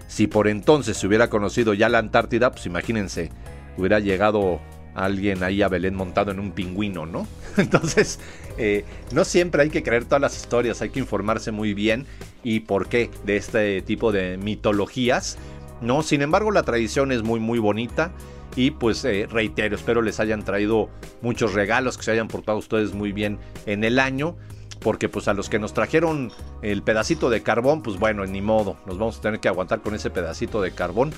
Si 0.08 0.28
por 0.28 0.48
entonces 0.48 0.98
se 0.98 1.08
hubiera 1.08 1.30
conocido 1.30 1.74
ya 1.74 1.88
la 1.88 2.00
Antártida, 2.00 2.52
pues 2.52 2.66
imagínense, 2.66 3.32
hubiera 3.78 4.00
llegado 4.00 4.60
alguien 4.96 5.44
ahí 5.44 5.62
a 5.62 5.68
Belén 5.68 5.96
montado 5.96 6.32
en 6.32 6.40
un 6.40 6.52
pingüino, 6.52 7.06
¿no? 7.06 7.28
Entonces, 7.58 8.20
eh, 8.58 8.86
no 9.12 9.26
siempre 9.26 9.64
hay 9.64 9.70
que 9.70 9.84
creer 9.84 10.06
todas 10.06 10.22
las 10.22 10.36
historias, 10.36 10.82
hay 10.82 10.90
que 10.90 11.00
informarse 11.00 11.52
muy 11.52 11.74
bien 11.74 12.06
y 12.44 12.62
por 12.62 12.88
qué 12.88 13.10
de 13.26 13.38
este 13.38 13.82
tipo 13.82 14.12
de 14.12 14.38
mitologías, 14.38 15.38
¿no? 15.82 16.04
Sin 16.04 16.22
embargo, 16.22 16.52
la 16.52 16.64
tradición 16.64 17.12
es 17.12 17.24
muy, 17.24 17.40
muy 17.40 17.60
bonita 17.60 18.12
y 18.56 18.72
pues 18.72 19.06
eh, 19.06 19.28
reitero, 19.30 19.76
espero 19.76 20.02
les 20.02 20.20
hayan 20.20 20.44
traído 20.44 20.90
muchos 21.22 21.54
regalos, 21.54 21.98
que 21.98 22.04
se 22.04 22.12
hayan 22.12 22.28
portado 22.28 22.58
ustedes 22.58 22.94
muy 22.94 23.12
bien 23.12 23.40
en 23.66 23.84
el 23.84 24.00
año 24.00 24.36
porque 24.82 25.10
pues 25.10 25.28
a 25.28 25.34
los 25.34 25.48
que 25.48 25.60
nos 25.60 25.74
trajeron 25.74 26.32
el 26.62 26.82
pedacito 26.82 27.30
de 27.30 27.44
carbón, 27.44 27.84
pues 27.84 28.00
bueno, 28.00 28.26
ni 28.26 28.42
modo, 28.42 28.78
nos 28.86 28.98
vamos 28.98 29.20
a 29.20 29.22
tener 29.22 29.40
que 29.40 29.48
aguantar 29.48 29.82
con 29.82 29.94
ese 29.94 30.10
pedacito 30.10 30.62
de 30.62 30.72
carbón 30.72 31.14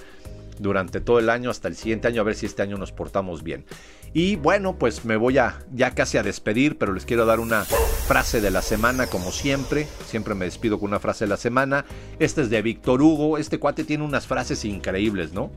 durante 0.60 1.02
todo 1.02 1.20
el 1.20 1.30
año 1.30 1.50
hasta 1.50 1.68
el 1.68 1.76
siguiente 1.76 2.08
año 2.08 2.22
a 2.22 2.24
ver 2.26 2.36
si 2.36 2.46
este 2.46 2.62
año 2.62 2.78
nos 2.78 2.92
portamos 2.92 3.44
bien. 3.44 3.66
Y 4.14 4.36
bueno, 4.36 4.78
pues 4.78 5.06
me 5.06 5.18
voy 5.18 5.38
a 5.38 5.60
ya 5.74 5.92
casi 5.92 6.18
a 6.18 6.24
despedir, 6.24 6.78
pero 6.78 6.94
les 6.94 7.06
quiero 7.06 7.26
dar 7.26 7.40
una 7.40 7.66
frase 7.66 8.42
de 8.42 8.52
la 8.52 8.62
semana 8.62 9.08
como 9.08 9.32
siempre. 9.32 9.88
Siempre 10.06 10.36
me 10.36 10.46
despido 10.46 10.80
con 10.80 10.90
una 10.90 11.00
frase 11.00 11.26
de 11.26 11.30
la 11.30 11.38
semana. 11.38 11.86
Este 12.20 12.42
es 12.42 12.50
de 12.50 12.62
Víctor 12.62 13.02
Hugo. 13.02 13.38
Este 13.38 13.60
cuate 13.60 13.84
tiene 13.84 14.04
unas 14.04 14.28
frases 14.28 14.66
increíbles, 14.66 15.34
¿no? 15.34 15.52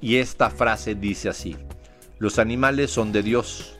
Y 0.00 0.16
esta 0.16 0.50
frase 0.50 0.94
dice 0.94 1.30
así: 1.30 1.56
Los 2.18 2.38
animales 2.38 2.90
son 2.90 3.12
de 3.12 3.22
Dios, 3.22 3.78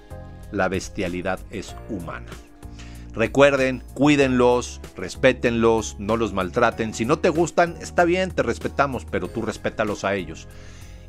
la 0.51 0.69
bestialidad 0.69 1.41
es 1.51 1.77
humana. 1.91 2.31
Recuerden, 3.15 3.85
cuídenlos, 3.95 4.81
respétenlos, 4.97 5.97
no 6.01 6.17
los 6.17 6.33
maltraten. 6.33 6.95
Si 6.95 7.05
no 7.05 7.21
te 7.21 7.29
gustan, 7.29 7.77
está 7.81 8.05
bien, 8.05 8.33
te 8.33 8.43
respetamos, 8.43 9.05
pero 9.05 9.29
tú 9.29 9.43
respétalos 9.43 10.05
a 10.05 10.17
ellos. 10.17 10.49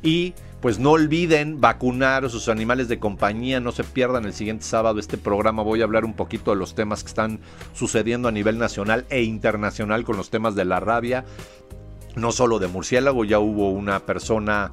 Y 0.02 0.34
pues 0.60 0.78
no 0.78 0.92
olviden 0.92 1.60
vacunar 1.60 2.24
a 2.24 2.28
sus 2.28 2.48
animales 2.48 2.86
de 2.88 3.00
compañía, 3.00 3.58
no 3.58 3.72
se 3.72 3.82
pierdan 3.82 4.24
el 4.24 4.34
siguiente 4.34 4.64
sábado 4.64 5.00
este 5.00 5.18
programa, 5.18 5.62
voy 5.62 5.80
a 5.80 5.84
hablar 5.84 6.04
un 6.04 6.14
poquito 6.14 6.52
de 6.52 6.58
los 6.58 6.74
temas 6.74 7.02
que 7.02 7.08
están 7.08 7.40
sucediendo 7.74 8.28
a 8.28 8.32
nivel 8.32 8.58
nacional 8.58 9.04
e 9.10 9.22
internacional 9.22 10.04
con 10.04 10.16
los 10.16 10.30
temas 10.30 10.54
de 10.54 10.64
la 10.64 10.78
rabia, 10.78 11.24
no 12.14 12.30
solo 12.30 12.58
de 12.58 12.68
murciélago, 12.68 13.24
ya 13.24 13.38
hubo 13.38 13.70
una 13.70 14.00
persona 14.00 14.70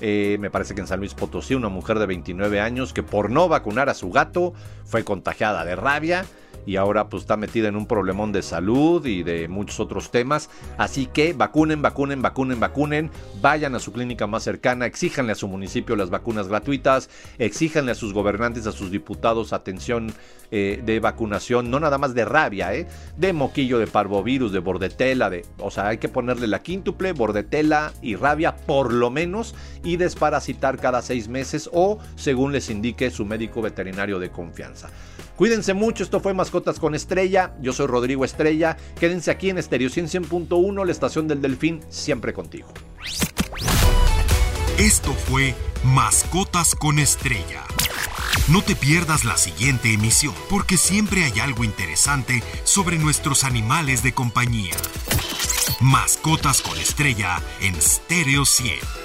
eh, 0.00 0.36
me 0.40 0.50
parece 0.50 0.74
que 0.74 0.80
en 0.80 0.86
San 0.86 0.98
Luis 0.98 1.14
Potosí, 1.14 1.54
una 1.54 1.68
mujer 1.68 1.98
de 1.98 2.06
29 2.06 2.60
años 2.60 2.92
que 2.92 3.02
por 3.02 3.30
no 3.30 3.48
vacunar 3.48 3.88
a 3.88 3.94
su 3.94 4.10
gato 4.10 4.52
fue 4.84 5.04
contagiada 5.04 5.64
de 5.64 5.76
rabia 5.76 6.24
y 6.66 6.76
ahora 6.76 7.08
pues 7.08 7.22
está 7.22 7.36
metida 7.36 7.68
en 7.68 7.76
un 7.76 7.86
problemón 7.86 8.32
de 8.32 8.42
salud 8.42 9.04
y 9.06 9.22
de 9.22 9.48
muchos 9.48 9.80
otros 9.80 10.10
temas. 10.10 10.50
Así 10.78 11.06
que 11.06 11.32
vacunen, 11.32 11.82
vacunen, 11.82 12.22
vacunen, 12.22 12.60
vacunen. 12.60 13.10
Vayan 13.40 13.74
a 13.74 13.80
su 13.80 13.92
clínica 13.92 14.26
más 14.26 14.42
cercana, 14.42 14.86
exíjanle 14.86 15.32
a 15.32 15.36
su 15.36 15.48
municipio 15.48 15.96
las 15.96 16.10
vacunas 16.10 16.48
gratuitas, 16.48 17.10
exíjanle 17.38 17.92
a 17.92 17.96
sus 17.96 18.12
gobernantes, 18.12 18.66
a 18.66 18.72
sus 18.72 18.90
diputados 18.90 19.52
atención 19.52 20.12
eh, 20.50 20.82
de 20.84 21.00
vacunación, 21.00 21.70
no 21.70 21.80
nada 21.80 21.96
más 21.96 22.14
de 22.14 22.26
rabia, 22.26 22.74
¿eh? 22.74 22.86
de 23.16 23.32
moquillo, 23.32 23.78
de 23.78 23.86
parvovirus, 23.86 24.52
de 24.52 24.58
bordetela, 24.58 25.30
de, 25.30 25.46
o 25.58 25.70
sea, 25.70 25.88
hay 25.88 25.96
que 25.96 26.10
ponerle 26.10 26.46
la 26.46 26.62
quíntuple, 26.62 27.12
bordetela 27.12 27.92
y 28.02 28.16
rabia 28.16 28.54
por 28.54 28.92
lo 28.92 29.10
menos 29.10 29.54
y 29.82 29.96
desparasitar 29.96 30.78
cada 30.78 31.00
seis 31.00 31.28
meses 31.28 31.70
o 31.72 31.98
según 32.16 32.52
les 32.52 32.68
indique 32.68 33.10
su 33.10 33.24
médico 33.24 33.62
veterinario 33.62 34.18
de 34.18 34.30
confianza. 34.30 34.90
Cuídense 35.36 35.74
mucho, 35.74 36.04
esto 36.04 36.20
fue 36.20 36.34
Mascotas 36.34 36.78
con 36.78 36.94
Estrella, 36.94 37.54
yo 37.60 37.72
soy 37.72 37.86
Rodrigo 37.86 38.24
Estrella, 38.24 38.76
quédense 39.00 39.30
aquí 39.30 39.50
en 39.50 39.58
Estereo 39.58 39.88
100.1, 39.88 40.84
la 40.84 40.92
estación 40.92 41.26
del 41.26 41.40
Delfín, 41.40 41.80
siempre 41.88 42.32
contigo. 42.32 42.68
Esto 44.78 45.12
fue 45.12 45.54
Mascotas 45.84 46.74
con 46.74 46.98
Estrella. 46.98 47.62
No 48.48 48.62
te 48.62 48.74
pierdas 48.74 49.24
la 49.24 49.36
siguiente 49.36 49.92
emisión, 49.92 50.34
porque 50.50 50.76
siempre 50.76 51.24
hay 51.24 51.40
algo 51.40 51.64
interesante 51.64 52.42
sobre 52.64 52.98
nuestros 52.98 53.44
animales 53.44 54.02
de 54.02 54.12
compañía. 54.12 54.74
Mascotas 55.80 56.60
con 56.62 56.76
Estrella 56.78 57.40
en 57.60 57.80
Stereo 57.80 58.44
100. 58.44 59.01